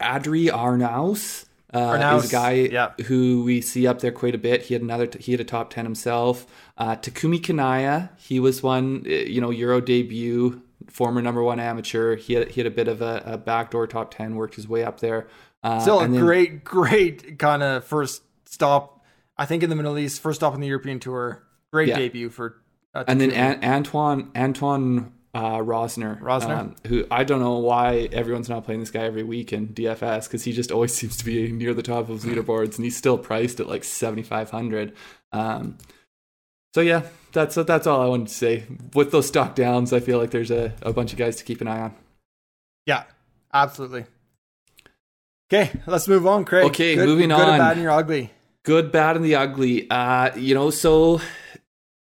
[0.00, 1.46] Adri Arnaus.
[1.74, 2.92] Uh, is a guy yeah.
[3.06, 4.62] who we see up there quite a bit.
[4.62, 5.08] He had another.
[5.18, 6.46] He had a top ten himself.
[6.78, 8.10] Uh, Takumi Kanaya.
[8.18, 9.04] He was one.
[9.06, 12.16] uh, You know, Euro debut, former number one amateur.
[12.16, 14.36] He had he had a bit of a, a backdoor top ten.
[14.36, 15.26] Worked his way up there.
[15.62, 19.02] Uh, Still a then- great, great kind of first stop.
[19.38, 21.42] I think in the Middle East, first stop on the European Tour.
[21.72, 21.96] Great Yeah.
[21.98, 22.60] debut for.
[22.94, 26.58] Uh, and then An- Antoine Antoine uh, Rozner, Rozner?
[26.58, 30.24] um, who I don't know why everyone's not playing this guy every week in DFS
[30.24, 33.18] because he just always seems to be near the top of leaderboards, and he's still
[33.18, 34.94] priced at like seventy five hundred.
[35.32, 35.78] Um,
[36.74, 38.64] so yeah, that's that's all I wanted to say.
[38.94, 41.60] With those stock downs, I feel like there's a, a bunch of guys to keep
[41.60, 41.94] an eye on.
[42.86, 43.04] yeah,
[43.52, 44.06] absolutely.
[45.52, 46.64] Okay, let's move on, Craig.
[46.66, 47.46] Okay, good, moving good on.
[47.46, 48.30] Good, bad, and you're ugly.
[48.64, 49.90] Good, bad, and the ugly.
[49.90, 51.20] Uh, you know, so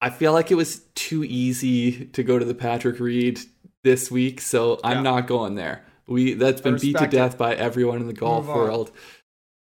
[0.01, 3.39] I feel like it was too easy to go to the Patrick Reed
[3.83, 5.03] this week, so I'm Yeah.
[5.11, 5.83] not going there.
[6.07, 7.17] We that's been beat to respect it.
[7.17, 8.91] death by everyone in the golf world.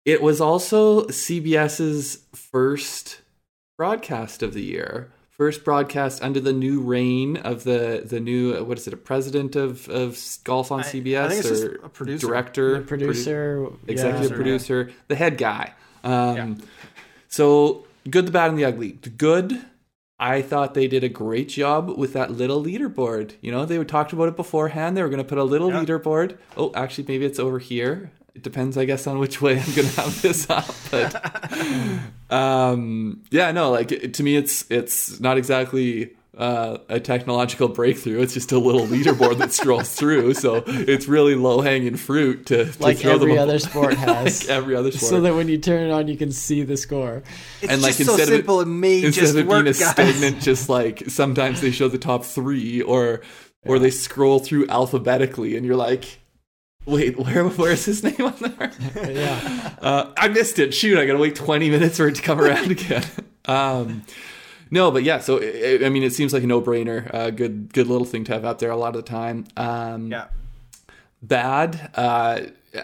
[0.05, 3.21] It was also CBS's first
[3.77, 5.11] broadcast of the year.
[5.31, 9.55] First broadcast under the new reign of the the new what is it a president
[9.55, 12.27] of of golf on I- CBS I think it's just or a producer.
[12.27, 14.35] director The producer, executive yeah.
[14.35, 15.73] producer, the head guy.
[16.03, 16.53] Um, Yeah.
[17.27, 18.97] So good, the bad, and the ugly.
[19.01, 19.59] The good
[20.19, 23.33] I thought they did a great job with that little leaderboard.
[23.41, 24.95] You know, they talked about it beforehand.
[24.95, 25.83] They were going to put a little Yeah.
[25.83, 26.37] leaderboard.
[26.55, 28.11] Oh, actually, maybe it's over here.
[28.33, 30.73] It depends, I guess, on which way I'm going to have this up.
[30.91, 38.21] But um, yeah, no, like to me, it's it's not exactly uh, a technological breakthrough.
[38.21, 40.33] It's just a little leaderboard that scrolls through.
[40.33, 43.93] So it's really low hanging fruit to, to like throw them every a- other sport
[43.97, 44.41] has.
[44.41, 45.09] like every other sport.
[45.09, 47.23] so that when you turn it on, you can see the score.
[47.61, 49.47] It's and like just so instead of it- simple, it, may instead just of it
[49.47, 49.91] work, being a guys.
[49.91, 53.21] statement, just like sometimes they show the top three, or
[53.65, 56.19] or they scroll through alphabetically, and you're like,
[56.85, 58.71] wait, where where's his name on there?
[59.11, 59.75] Yeah.
[59.81, 60.73] Uh, I missed it.
[60.73, 63.03] Shoot, I gotta wait 20 minutes for it to come around again.
[63.45, 64.03] Um,
[64.75, 65.19] no, but yeah.
[65.19, 66.99] So it, I mean, it seems like a no-brainer.
[67.13, 69.45] Uh, good, good little thing to have out there a lot of the time.
[69.57, 70.25] Um, Yeah.
[71.21, 71.89] bad.
[71.95, 72.41] Uh,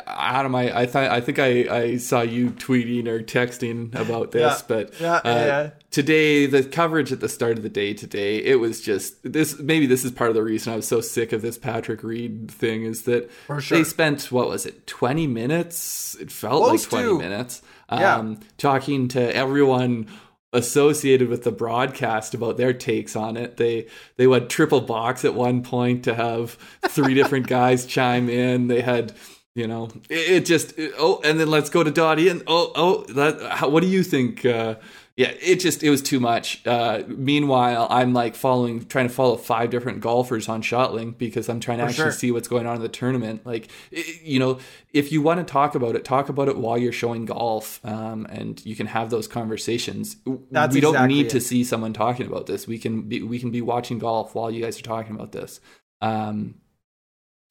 [0.08, 1.50] Adam, I I, th- I think I,
[1.82, 4.66] I saw you tweeting or texting about this, Yeah.
[4.70, 5.70] but Yeah, uh, yeah.
[5.92, 9.60] today the coverage at the start of the day today it was just this.
[9.60, 12.50] Maybe this is part of the reason I was so sick of this Patrick Reed
[12.50, 13.30] thing is that
[13.60, 13.60] sure.
[13.78, 16.16] they spent what was it twenty minutes?
[16.22, 17.18] It felt Close like twenty to.
[17.20, 17.62] minutes.
[17.92, 18.16] Yeah.
[18.16, 20.08] Um, talking to everyone
[20.54, 23.58] associated with the broadcast about their takes on it.
[23.58, 23.88] They
[24.18, 28.68] they went triple box at one point to have three different guys chime in.
[28.68, 29.14] They had
[29.56, 32.72] you know it, it just it- oh and then let's go to Dottie and oh
[32.76, 34.76] oh that how, what do you think uh
[35.22, 39.36] yeah it just it was too much uh meanwhile i'm like following trying to follow
[39.36, 42.12] five different golfers on ShotLink because i'm trying to For actually sure.
[42.24, 44.60] see what's going on in the tournament like i you know
[44.94, 48.26] if you want to talk about it talk about it while you're showing golf um
[48.30, 50.16] and you can have those conversations
[50.50, 51.30] That's we don't exactly need it.
[51.32, 54.50] to see someone talking about this we can be we can be watching golf while
[54.50, 55.60] you guys are talking about this
[56.02, 56.56] um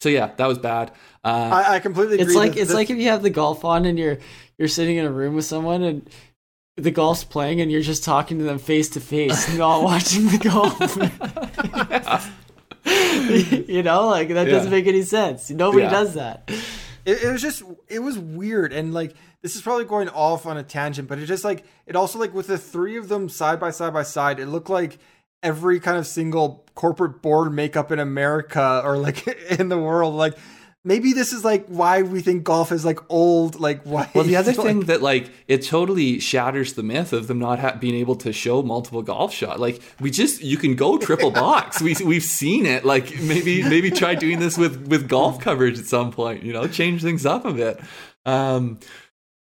[0.00, 0.90] so yeah that was bad
[1.24, 2.26] uh I, I completely agree.
[2.26, 4.18] It's like that it's the- like if you have the golf on and you're
[4.58, 6.10] you're sitting in a room with someone and
[6.82, 10.38] the golf's playing and you're just talking to them face to face, not watching the
[10.38, 10.78] golf.
[13.68, 15.50] you know, like that doesn't make any sense.
[15.50, 15.90] Nobody Yeah.
[15.90, 16.50] does that.
[17.04, 20.58] it, it was just it was weird and like this is probably going off on
[20.58, 23.58] a tangent but it just like it also like with the three of them side
[23.58, 24.98] by side by side it looked like
[25.42, 29.26] every kind of single corporate board makeup in america or like
[29.58, 30.36] in the world like
[30.84, 34.36] maybe this is like why we think golf is like old like why Well, the
[34.36, 37.94] other like- thing that like it totally shatters the myth of them not ha- being
[37.96, 39.60] able to show multiple golf shot.
[39.60, 41.82] Like we just you can go triple box.
[41.82, 42.84] we we've seen it.
[42.84, 46.42] Like maybe maybe try doing this with with golf coverage at some point.
[46.42, 47.80] You know, change things up a bit.
[48.26, 48.78] Um,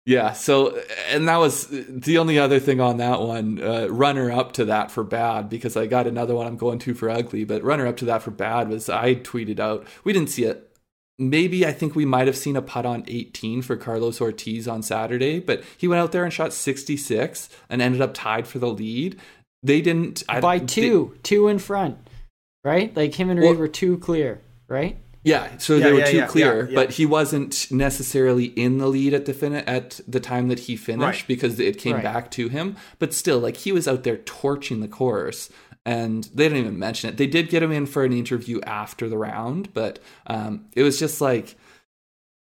[0.06, 0.34] yeah.
[0.34, 0.80] So
[1.10, 3.62] and that was the only other thing on that one.
[3.62, 6.94] Uh, runner up to that for bad because I got another one I'm going to
[6.94, 7.44] for ugly.
[7.44, 9.86] But runner up to that for bad was I tweeted out.
[10.04, 10.65] We didn't see it
[11.18, 14.84] maybe I think we might have seen a putt on 18 for Carlos Ortiz on
[14.84, 18.68] Saturday, but he went out there and shot 66 and ended up tied for the
[18.70, 19.18] lead.
[19.64, 21.98] They didn't I, By they- two, two in front,
[22.64, 22.96] right?
[22.96, 24.98] Like him and Reed Well- were two clear, right?
[25.24, 26.76] yeah, so Yeah, they were yeah, too yeah, clear, yeah, yeah.
[26.76, 30.76] but he wasn't necessarily in the lead at the fin- at the time that he
[30.76, 31.28] finished Right.
[31.28, 32.04] because it came Right.
[32.04, 32.76] back to him.
[33.00, 35.50] But still, like he was out there torching the course.
[35.86, 37.18] And they didn't even mention it.
[37.18, 40.98] They did get him in for an interview after the round, but um, it was
[40.98, 41.56] just like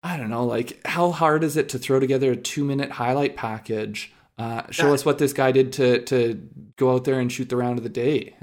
[0.02, 3.36] I don't know, like how hard is it to throw together a two minute highlight
[3.36, 4.12] package?
[4.38, 7.48] Uh, show That- us what this guy did to to go out there and shoot
[7.48, 8.36] the round of the day.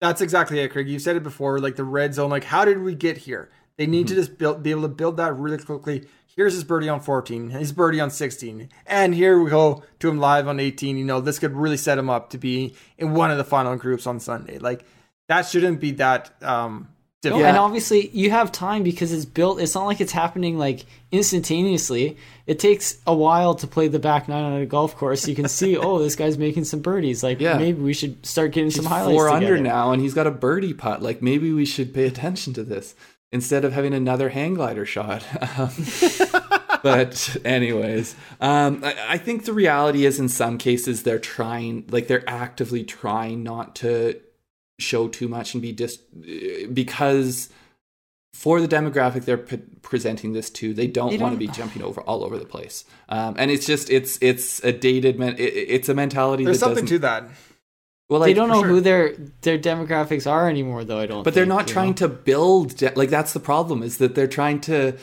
[0.00, 0.88] That's exactly it, Craig.
[0.88, 2.30] You said it before, like the red zone.
[2.30, 3.50] Like, how did we get here?
[3.76, 6.06] They need to just build, be able to build that really quickly.
[6.40, 10.18] Here's his birdie on 14, his birdie on 16, and here we go to him
[10.18, 10.96] live on 18.
[10.96, 13.76] You know, this could really set him up to be in one of the final
[13.76, 14.56] groups on Sunday.
[14.56, 14.82] Like,
[15.28, 16.88] that shouldn't be that um,
[17.22, 17.44] No, difficult.
[17.44, 19.60] And obviously, you have time because it's built.
[19.60, 22.16] It's not like it's happening like instantaneously.
[22.46, 25.28] It takes a while to play the back nine on a golf course.
[25.28, 27.22] You can see, oh, this guy's making some birdies.
[27.22, 27.58] Like Yeah.
[27.58, 29.14] maybe we should start getting some He's highlights.
[29.14, 29.56] four together.
[29.56, 31.02] under now, and he's got a birdie putt.
[31.02, 32.94] Like maybe we should pay attention to this
[33.32, 35.24] instead of having another hang glider shot.
[36.82, 42.06] But anyways, um, I, I think the reality is in some cases they're trying, like
[42.08, 44.18] they're actively trying not to
[44.78, 45.98] show too much and be dis
[46.72, 47.50] because
[48.32, 51.82] for the demographic they're p- presenting this to, they don't They want to be jumping
[51.82, 52.84] over all over the place.
[53.08, 56.66] Um, and it's just it's it's a dated men- it, it's a mentality There's that
[56.66, 57.28] something doesn't to that.
[58.08, 58.68] well, they don't know sure.
[58.68, 60.98] who their their demographics are anymore, though.
[60.98, 61.16] I don't.
[61.16, 61.24] Think.
[61.24, 62.06] But they're not trying know?
[62.06, 64.96] to build de- like that's the problem is that they're trying to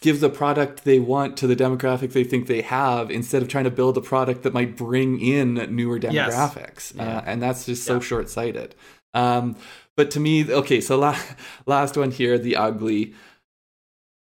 [0.00, 3.64] give the product they want to the demographic they think they have instead of trying
[3.64, 6.34] to build a product that might bring in newer Yes.
[6.34, 8.00] demographics uh, and that's just so Yeah.
[8.00, 8.74] short-sighted
[9.14, 9.56] um,
[9.96, 11.18] but to me okay so la-
[11.66, 13.14] last one here the ugly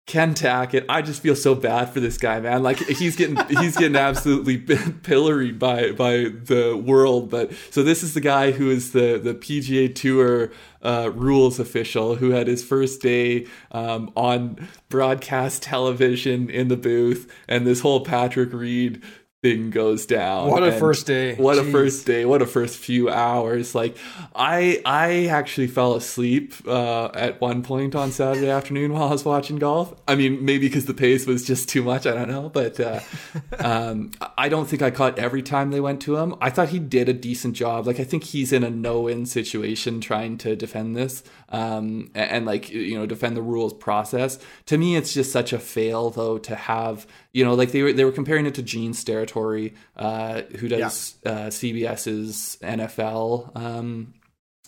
[0.06, 2.64] Ken Tackett, I just feel so bad for this guy, man.
[2.64, 4.58] Like he's getting he's getting absolutely
[5.02, 7.30] pilloried by by the world.
[7.30, 10.50] But so this is the guy who is the the PGA Tour
[10.82, 17.32] uh, rules official who had his first day um, on broadcast television in the booth,
[17.48, 19.00] and this whole Patrick Reed
[19.42, 20.48] thing goes down.
[20.48, 21.34] What a first day.
[21.34, 21.68] What Jeez.
[21.68, 22.24] a first day.
[22.24, 23.74] What a first few hours.
[23.74, 23.96] Like
[24.36, 29.24] I I actually fell asleep uh, at one point on Saturday afternoon while I was
[29.24, 29.94] watching golf.
[30.06, 33.00] I mean, maybe because the pace was just too much, I don't know, but uh,
[33.58, 36.36] um, I don't think I caught every time they went to him.
[36.40, 37.86] I thought he did a decent job.
[37.88, 42.46] Like I think he's in a no-win situation trying to defend this um, and, and
[42.46, 44.38] like you know defend the rules process.
[44.66, 47.92] To me it's just such a fail though to have you know, like they were
[47.92, 51.30] they were comparing it to Gene Steratore, uh, who does yeah.
[51.30, 53.56] uh, CBS's NFL.
[53.56, 54.14] Um,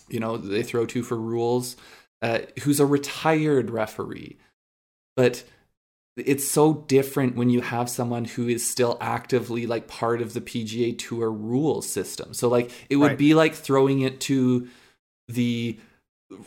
[0.09, 1.75] you know, they throw to for rules.
[2.21, 4.37] Uh, who's a retired referee,
[5.15, 5.43] but
[6.17, 10.41] it's so different when you have someone who is still actively like part of the
[10.41, 12.33] PGA Tour rules system.
[12.33, 13.17] So like it would right.
[13.17, 14.67] be like throwing it to
[15.27, 15.77] the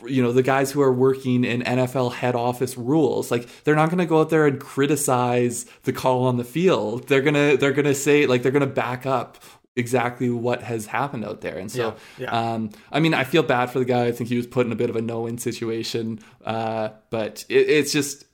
[0.05, 3.87] you know the guys who are working in NFL head office rules like they're not
[3.87, 7.07] going to go out there and criticize the call on the field.
[7.07, 9.37] They're going to they're going to say like they're going to back up
[9.77, 11.57] exactly what has happened out there.
[11.57, 12.53] And so yeah, yeah.
[12.53, 14.05] um I mean I feel bad for the guy.
[14.05, 16.19] I think he was put in a bit of a no-win situation.
[16.43, 18.25] Uh but it, it's just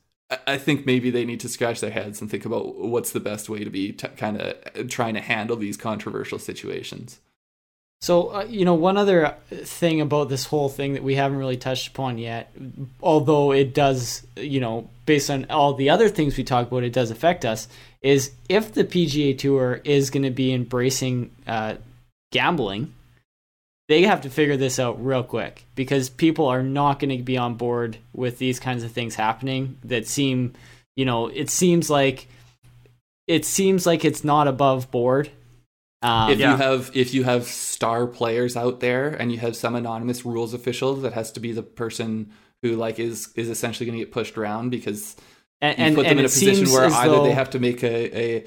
[0.47, 3.47] I think maybe they need to scratch their heads and think about what's the best
[3.47, 7.19] way to be t- kind of trying to handle these controversial situations
[8.05, 11.57] so, uh, you know, one other thing about this whole thing that we haven't really
[11.57, 12.53] touched upon yet,
[13.01, 16.93] although it does, you know, based on all the other things we talk about, it
[16.93, 17.67] does affect us,
[18.03, 21.77] is if the PGA Tour is going to be embracing uh,
[22.31, 22.93] gambling,
[23.87, 27.39] they have to figure this out real quick because people are not going to be
[27.39, 30.53] on board with these kinds of things happening that seem,
[30.95, 32.27] you know, it seems like
[33.25, 35.31] it seems like it's not above board
[36.05, 36.51] um, if yeah.
[36.51, 40.53] you have if you have star players out there and you have some anonymous rules
[40.53, 42.31] official that has to be the person
[42.61, 45.15] who like is is essentially going to get pushed around because
[45.61, 47.23] and, you and, put them in a position where either though...
[47.23, 48.45] they have to make a, a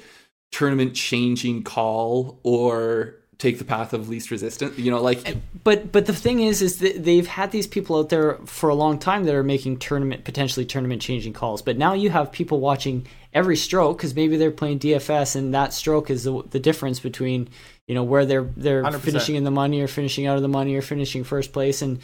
[0.51, 6.05] tournament changing call or take the path of least resistance you know like but but
[6.05, 9.25] the thing is is that they've had these people out there for a long time
[9.25, 11.61] that are making tournament potentially tournament changing calls.
[11.61, 15.73] But now you have people watching every stroke because maybe they're playing dfs and that
[15.73, 17.47] stroke is the, the difference between
[17.87, 18.99] you know where they're they're 100%.
[18.99, 21.81] finishing in the money or finishing out of the money or finishing first place.
[21.81, 21.99] And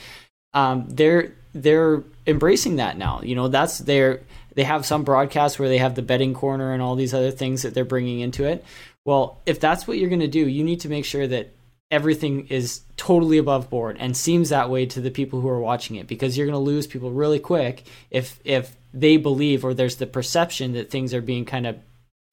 [0.53, 3.21] um, they're they're embracing that now.
[3.21, 4.21] You know that's their
[4.55, 7.63] they have some broadcasts where they have the betting corner and all these other things
[7.63, 8.63] that they're bringing into it
[9.05, 11.53] well, if that's what you're going to do, you need to make sure that
[11.91, 15.95] everything is totally above board and seems that way to the people who are watching
[15.95, 19.97] it because you're going to lose people really quick if if they believe or there's
[19.97, 21.77] the perception that things are being kind of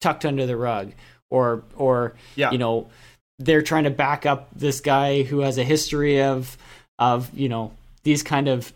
[0.01, 0.91] tucked under the rug
[1.29, 2.51] or or yeah.
[2.51, 2.89] you know
[3.37, 6.57] they're trying to back up this guy who has a history of
[6.97, 7.71] of you know
[8.03, 8.73] these kind of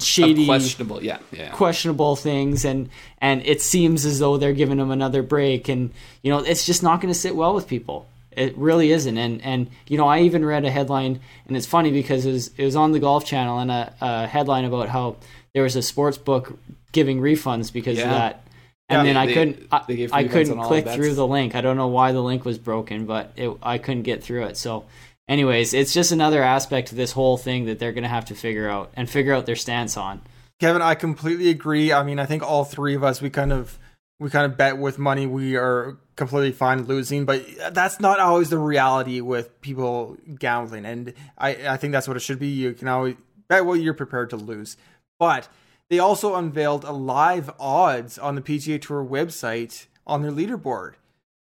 [0.00, 2.88] shady questionable yeah, yeah questionable things and
[3.18, 5.92] and it seems as though they're giving him another break and
[6.22, 9.40] you know it's just not going to sit well with people it really isn't and
[9.42, 12.64] and you know i even read a headline and it's funny because it was it
[12.64, 15.14] was on the golf channel and a, a headline about how
[15.52, 16.58] there was a sports book
[16.90, 18.04] giving refunds because yeah.
[18.04, 18.44] of that
[18.88, 21.54] and yeah, then they, I couldn't I, I couldn't click through the link.
[21.54, 24.58] I don't know why the link was broken, but it, I couldn't get through it.
[24.58, 24.84] So
[25.28, 28.34] anyways, it's just another aspect to this whole thing that they're going to have to
[28.34, 30.22] figure out and figure out their stance on.
[30.60, 31.92] Kevin, I completely agree.
[31.92, 33.78] I mean, I think all three of us we kind of
[34.20, 38.50] we kind of bet with money we are completely fine losing, but that's not always
[38.50, 40.86] the reality with people gambling.
[40.86, 42.48] And I I think that's what it should be.
[42.48, 43.16] You can always
[43.48, 44.76] bet what you're prepared to lose.
[45.18, 45.48] But
[45.90, 50.94] they also unveiled a live odds on the PGA Tour website on their leaderboard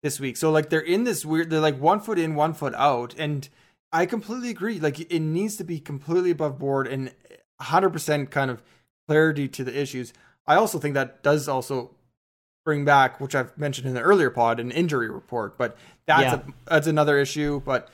[0.06, 0.38] this week.
[0.38, 3.49] So like they're in this weird they're like one foot in, one foot out and
[3.91, 4.80] I completely agree.
[4.80, 7.12] Like it needs to be completely above board and
[7.60, 8.62] 100% kind of
[9.08, 10.14] clarity to the issues.
[10.45, 11.95] I also think that does also
[12.66, 15.58] bring back, which I've mentioned in the earlier pod, an injury report.
[15.58, 15.76] But
[16.06, 16.36] that's yeah.
[16.36, 17.64] a, that's another issue.
[17.66, 17.89] But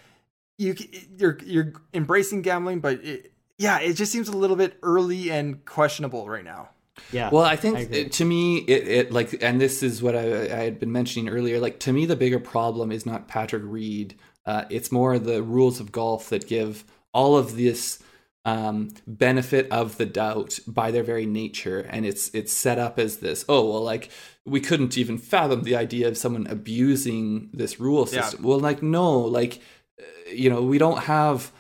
[0.57, 0.75] you
[1.17, 5.63] you're you're embracing gambling, but it, yeah, it just seems a little bit early and
[5.63, 6.71] questionable right now.
[7.11, 7.29] Yeah.
[7.31, 10.43] Well, I think I it, to me, it, it, like, and this is what I,
[10.43, 11.59] I, had been mentioning earlier.
[11.59, 14.15] Like to me, the bigger problem is not Patrick Reed.
[14.45, 16.83] Uh, it's more the rules of golf that give
[17.13, 17.99] all of this
[18.43, 23.17] um, benefit of the doubt by their very nature, and it's it's set up as
[23.17, 23.45] this.
[23.47, 24.09] Oh well, like
[24.45, 28.43] we couldn't even fathom the idea of someone abusing this rule system.
[28.43, 28.49] Yeah.
[28.49, 29.61] Well, like no, like
[29.99, 31.51] uh, you know, we don't have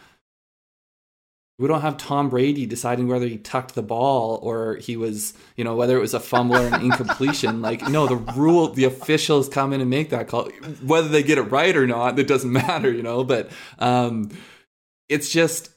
[1.61, 5.63] we don't have Tom Brady deciding whether he tucked the ball or he was, you
[5.63, 7.61] know, whether it was a fumble or an incompletion.
[7.69, 10.49] Like, no, the rule, the officials come in and make that call.
[10.83, 13.23] Whether they get it right or not, it doesn't matter, you know.
[13.23, 14.29] But um,
[15.07, 15.69] it's just,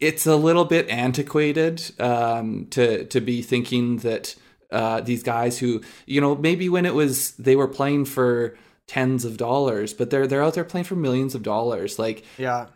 [0.00, 4.34] it's a little bit antiquated um, to to be thinking that
[4.70, 8.56] uh, these guys who, you know, maybe when it was they were playing for
[8.86, 11.98] tens of dollars, but they're they're out there playing for millions of dollars.
[11.98, 12.66] Like, Yeah.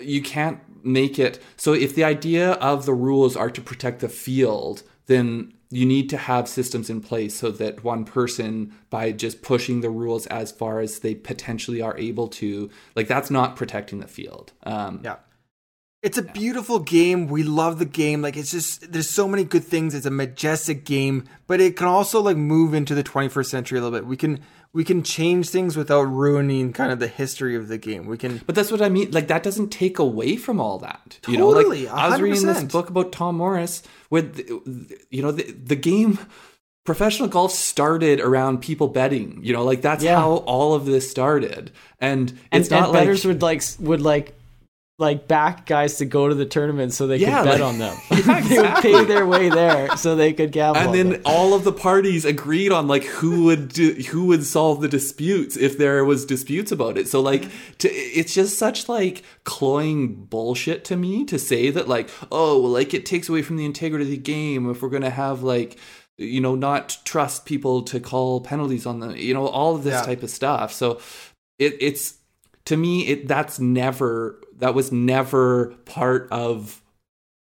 [0.00, 4.08] you can't make it so if the idea of the rules are to protect the
[4.08, 9.42] field then you need to have systems in place so that one person by just
[9.42, 14.00] pushing the rules as far as they potentially are able to like that's not protecting
[14.00, 15.16] the field um Yeah.
[16.00, 17.26] It's a beautiful game.
[17.26, 18.22] We love the game.
[18.22, 19.94] Like it's just there's so many good things.
[19.94, 23.82] It's a majestic game, but it can also like move into the 21st century a
[23.82, 24.06] little bit.
[24.06, 24.38] We can
[24.72, 28.06] we can change things without ruining kind of the history of the game.
[28.06, 29.10] We can but that's what I mean.
[29.10, 31.18] Like that doesn't take away from all that.
[31.26, 34.38] You know, Totally, like I was reading this book about Tom Morris with,
[35.10, 36.18] you know, the, the game.
[36.84, 39.40] Professional golf started around people betting.
[39.42, 40.16] You know, like that's Yeah.
[40.20, 41.70] how all of this started.
[42.00, 44.34] And And, it's not and like bettors would like would like
[45.00, 47.78] like back guys to go to the tournament so they Yeah, could bet like- on
[47.78, 47.96] them.
[48.10, 50.80] Yeah, they would pay their way there so they could gamble.
[50.80, 51.22] and on then them.
[51.24, 55.56] all of the parties agreed on like who would do, who would solve the disputes
[55.56, 60.84] if there was disputes about it so like to, it's just such like cloying bullshit
[60.86, 64.04] to me to say that like oh well, like it takes away from the integrity
[64.04, 65.78] of the game if we're gonna have like
[66.16, 69.94] you know not trust people to call penalties on them you know all of this
[69.94, 70.02] Yeah.
[70.02, 71.00] type of stuff so
[71.60, 72.14] it it's
[72.64, 76.80] to me it that's never that was never part of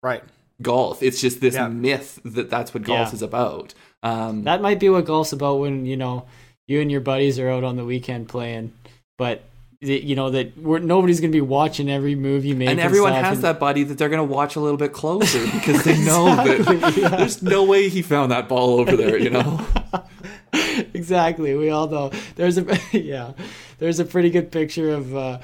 [0.03, 0.23] right.
[0.61, 1.01] golf.
[1.03, 1.67] It's just this Yeah.
[1.67, 3.13] myth that that's what golf Yeah.
[3.13, 3.73] is about.
[4.03, 6.25] Um, that might be what golf's about when you know
[6.67, 8.73] you and your buddies are out on the weekend playing,
[9.17, 9.43] but
[9.81, 12.69] you know that we're, nobody's gonna be watching every move you make.
[12.69, 14.93] and everyone stuff, has and- that buddy that they're going to watch a little bit
[14.93, 17.07] closer because they know Exactly, that yeah.
[17.09, 19.17] there's no way he found that ball over there.
[19.17, 19.65] You know,
[20.93, 21.55] exactly.
[21.55, 22.11] We all know.
[22.35, 22.65] There's a
[22.97, 23.33] yeah.
[23.77, 25.37] There's a pretty good picture of uh,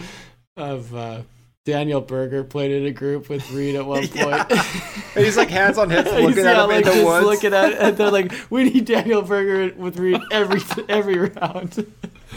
[0.57, 1.21] of uh,
[1.65, 4.43] Daniel Berger played in a group with Reed at one Yeah.
[4.45, 4.61] point.
[5.15, 7.05] And he's like hands on hips He's, looking at yeah, him like in the just
[7.05, 7.25] woods.
[7.25, 11.85] looking at it, and they're like, "We need Daniel Berger with Reed every every round."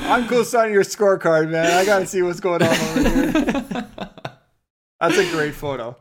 [0.01, 1.71] I'm cool signing your scorecard, man.
[1.71, 3.89] I gotta see what's going on over here.
[5.01, 5.97] That's a great photo.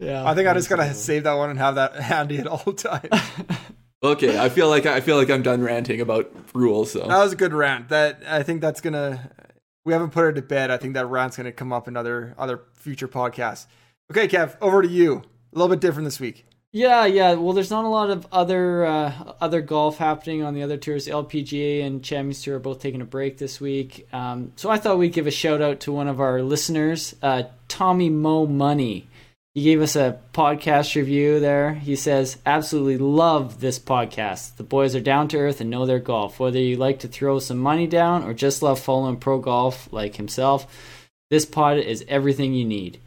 [0.00, 1.04] Yeah, I think I just gotta absolutely.
[1.14, 3.08] save that one and have that handy at all times.
[4.02, 4.36] okay.
[4.36, 6.90] I feel like I feel like I'm done ranting about rules.
[6.90, 7.90] So That was a good rant.
[7.90, 9.30] That I think that's gonna.
[9.86, 10.72] We haven't put her to bed.
[10.72, 13.66] I think that rant's gonna come up in other other future podcasts.
[14.10, 15.22] Okay, Kev, over to you.
[15.54, 16.44] A little bit different this week.
[16.72, 17.34] Yeah, yeah.
[17.34, 21.06] Well, there's not a lot of other uh, other golf happening on the other tours.
[21.06, 24.08] LPGA and Champions Tour are both taking a break this week.
[24.12, 27.44] Um, so I thought we'd give a shout out to one of our listeners, uh,
[27.68, 29.06] Tommy Mo Money.
[29.56, 31.72] He gave us a podcast review there.
[31.72, 34.56] He says, "Absolutely love this podcast.
[34.56, 36.38] The boys are down to earth and know their golf.
[36.38, 40.16] Whether you like to throw some money down or just love following pro golf like
[40.16, 40.66] himself,
[41.30, 42.98] this pod is everything you need."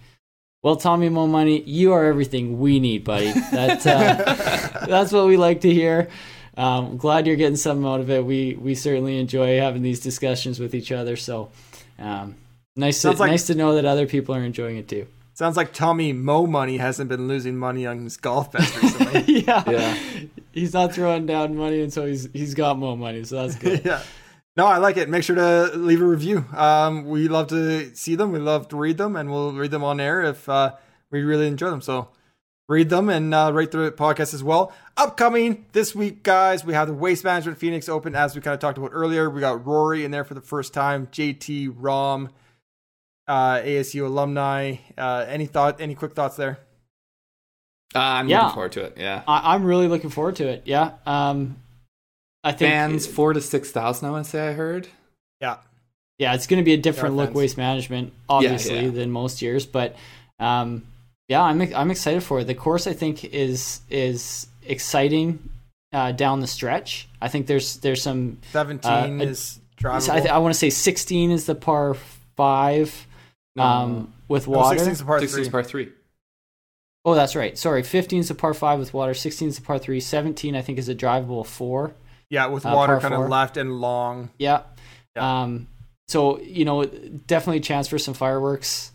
[0.64, 3.32] Well, Tommy Mo Money, you are everything we need, buddy.
[3.32, 6.10] That, uh, that's what we like to hear.
[6.58, 8.26] Um, glad you're getting something out of it.
[8.26, 11.16] We we certainly enjoy having these discussions with each other.
[11.16, 11.52] So
[12.00, 12.38] um,
[12.76, 15.06] nice to, like- nice to know that other people are enjoying it too.
[15.40, 19.40] Sounds like Tommy Mo Money hasn't been losing money on his golf bets recently.
[19.40, 19.64] yeah.
[19.70, 19.98] Yeah.
[20.52, 23.24] he's not throwing down money, and so he's he's got more money.
[23.24, 23.82] So that's good.
[23.86, 24.04] yeah.
[24.58, 25.08] No, I like it.
[25.08, 26.44] Make sure to leave a review.
[26.54, 28.34] Um, we love to see them.
[28.34, 30.76] We love to read them, and we'll read them on air if uh,
[31.10, 31.80] we really enjoy them.
[31.80, 32.09] So
[32.68, 34.74] read them and uh, rate the podcast as well.
[34.97, 38.59] Upcoming this week, guys, we have the Waste Management Phoenix Open, as we kind of
[38.59, 39.30] talked about earlier.
[39.30, 42.28] We got Rory in there for the first time, JT, Rahm,
[43.30, 44.76] uh, ASU alumni.
[44.97, 45.80] Uh, any thought?
[45.80, 46.60] Any quick thoughts there?
[47.96, 48.42] Uh, I'm Yeah.
[48.42, 48.93] looking forward to it.
[48.97, 50.64] Yeah, I, I'm really looking forward to it.
[50.66, 50.92] Yeah.
[51.06, 51.56] Um,
[52.43, 54.08] I think fans four to six thousand.
[54.08, 54.88] I want to say I heard.
[55.42, 55.58] Yeah,
[56.18, 57.36] yeah, it's going to be a different look fans.
[57.38, 58.89] waste management, obviously, yeah.
[58.92, 59.66] than most years.
[59.66, 59.96] But
[60.39, 60.84] um,
[61.28, 62.46] yeah, I'm I'm excited for it.
[62.46, 65.50] The course I think is is exciting
[65.93, 67.08] uh, down the stretch.
[67.22, 68.38] I think there's there's some.
[68.51, 70.10] seventeen Uh, is drivable.
[70.10, 71.96] I, th- I want to say 16 is the par
[72.36, 73.08] five
[73.60, 74.78] um, with water.
[74.78, 75.42] 16 is the par Six three.
[75.42, 75.90] is par three.
[77.06, 77.58] Oh, that's right.
[77.58, 79.14] Sorry, 15 is the par five with water.
[79.14, 80.00] 16 is the par three.
[80.00, 81.94] 17 I think is a drivable four.
[82.30, 83.24] Yeah, with Uh, water par kind four.
[83.26, 84.30] of left and long.
[84.38, 84.64] Yeah.
[85.16, 85.42] Yeah.
[85.44, 85.68] Um,
[86.08, 88.92] so you know, definitely a chance for some fireworks.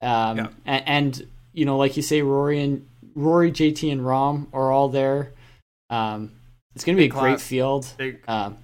[0.00, 0.48] Um, Yeah.
[0.64, 4.88] and, and you know, like you say, Rory and Rory, JT, and Rahm are all
[4.88, 5.32] there.
[5.90, 6.30] Um,
[6.76, 7.92] it's going to be a Big great field.
[7.98, 8.20] Big.
[8.28, 8.58] Um,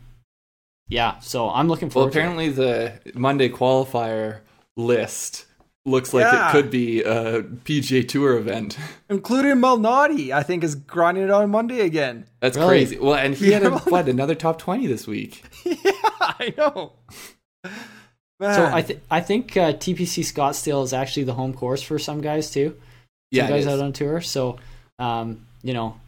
[0.89, 1.19] yeah.
[1.19, 2.13] So I'm looking Well, forward.
[2.13, 2.23] to it.
[2.23, 4.39] apparently the Monday qualifier
[4.77, 5.47] list
[5.85, 6.49] looks like Yeah.
[6.49, 8.77] it could be a PGA Tour event.
[9.09, 12.27] Including Malnati, I think, is grinding it on Monday again.
[12.41, 12.69] That's Really?
[12.69, 12.99] crazy.
[12.99, 15.45] Well, and he had a, what another top twenty this week.
[15.65, 15.75] yeah,
[16.21, 16.93] I know.
[18.39, 18.55] Man.
[18.55, 22.21] So I th- I think uh, TPC Scottsdale is actually the home course for some
[22.21, 22.71] guys too.
[22.71, 22.79] Some
[23.31, 24.21] Yeah, guys out on tour.
[24.21, 24.59] So
[24.99, 25.99] um, you know,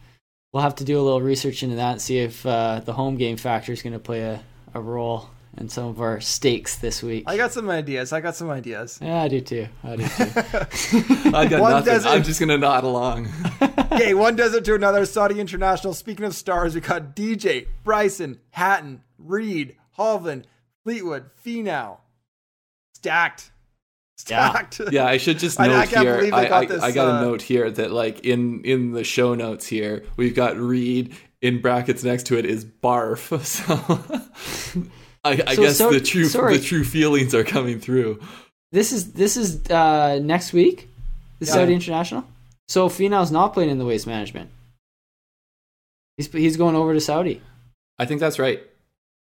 [0.53, 3.15] we'll have to do a little research into that and see if uh, the home
[3.17, 4.41] game factor is going to play a,
[4.73, 7.23] a role in some of our stakes this week.
[7.27, 8.13] I got some ideas.
[8.13, 8.99] I got some ideas.
[9.01, 9.67] yeah, I do too.
[9.83, 10.23] I do too.
[11.35, 11.93] I got One nothing.
[11.93, 13.27] doesn't- I'm just gonna nod along.
[13.91, 15.05] okay, one desert to another.
[15.05, 15.93] Saudi International.
[15.93, 20.43] Speaking of stars, we got DJ, Bryson, Hatton, Reed, Hovland,
[20.83, 21.97] Fleetwood, Finau.
[22.93, 23.51] Stacked.
[24.29, 24.49] Yeah.
[24.51, 24.81] Stacked.
[24.91, 26.17] Yeah, I should just note I can't here.
[26.17, 28.63] believe I, they got I- this, I got uh, a note here that like in
[28.63, 33.43] in the show notes here, we've got Reed in brackets next to it is barf.
[33.45, 34.85] So
[35.23, 36.57] I, I So- guess so- the true sorry.
[36.57, 38.19] the true feelings are coming through.
[38.71, 40.87] this is this is uh, next week.
[41.39, 41.53] The Yeah.
[41.53, 42.25] Saudi International.
[42.67, 44.49] So Finau's not playing in the waste management.
[46.17, 47.41] He's he's going over to Saudi.
[47.97, 48.61] I think that's right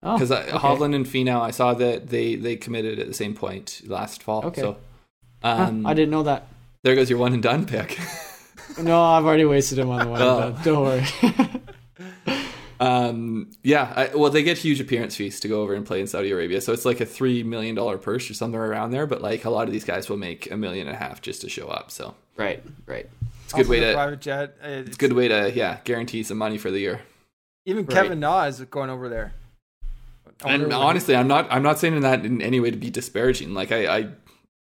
[0.03, 0.49] Oh, because okay.
[0.51, 4.45] Hovland and Finau, I saw that they they committed at the same point last fall.
[4.45, 4.61] Okay.
[4.61, 4.77] So
[5.43, 6.47] Huh, um, I didn't know that.
[6.83, 7.97] there goes your one and done pick.
[8.81, 10.21] No, I've already wasted him on the one.
[10.21, 10.39] and Oh.
[10.51, 10.61] done.
[10.63, 12.41] Don't worry.
[12.85, 16.07] Um, yeah, I, well, they get huge appearance fees to go over and play in
[16.07, 19.07] Saudi Arabia, so it's like a three million dollar purse or somewhere around there.
[19.07, 21.41] But like a lot of these guys will make a million and a half just
[21.41, 23.09] to show up, so right, right.
[23.43, 24.55] it's a good way to private jet.
[24.61, 27.01] it's a good way to yeah guarantee some money for the year.
[27.65, 27.95] Even Right.
[27.95, 29.33] Kevin Na is going over there.
[30.43, 33.53] And honestly, I'm not I'm not saying that in any way to be disparaging.
[33.53, 34.09] Like I, I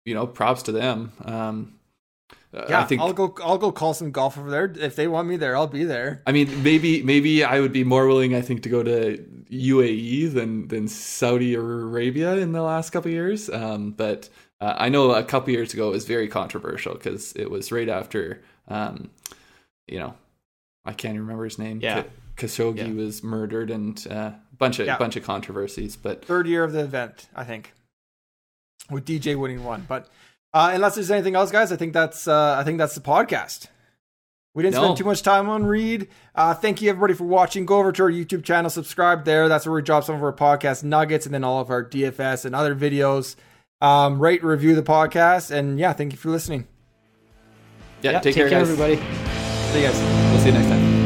[0.06, 1.11] you know, props to them.
[1.23, 1.78] Um,
[2.53, 3.35] uh, yeah, I think I'll go.
[3.43, 5.55] I'll go call some golf over there if they want me there.
[5.55, 6.23] I'll be there.
[6.26, 9.17] I mean, maybe maybe I would be more willing, I think, to go to
[9.51, 13.49] UAE than than Saudi Arabia in the last couple of years.
[13.49, 14.30] Um, but
[14.61, 17.88] uh, I know a couple years ago it was very controversial because it was right
[17.89, 19.09] after, um,
[19.88, 20.15] you know,
[20.85, 21.80] I can't even remember his name.
[21.81, 22.01] Yeah.
[22.01, 22.09] K-
[22.47, 22.93] Khashoggi Yeah.
[23.03, 24.97] was murdered and a uh, bunch of Yeah.
[24.97, 25.95] bunch of controversies.
[25.95, 27.73] But Third year of the event, I think,
[28.89, 29.85] with DJ winning one.
[29.88, 30.07] But
[30.53, 32.27] uh, unless there's anything else, guys, I think that's.
[32.27, 33.67] Uh, I think that's the podcast.
[34.55, 34.84] We didn't No.
[34.85, 36.07] spend too much time on Reed.
[36.35, 37.65] Uh, thank you everybody for watching.
[37.67, 39.47] Go over to our YouTube channel, subscribe there.
[39.47, 42.45] That's where we drop some of our podcast nuggets and then all of our DFS
[42.45, 43.35] and other videos.
[43.80, 46.67] Um, rate, review the podcast, and yeah, thank you for listening.
[48.01, 48.69] yeah, Yeah, take, care, guys.
[48.69, 48.95] everybody.
[49.71, 49.97] See you guys.
[50.31, 50.98] We'll see you next time.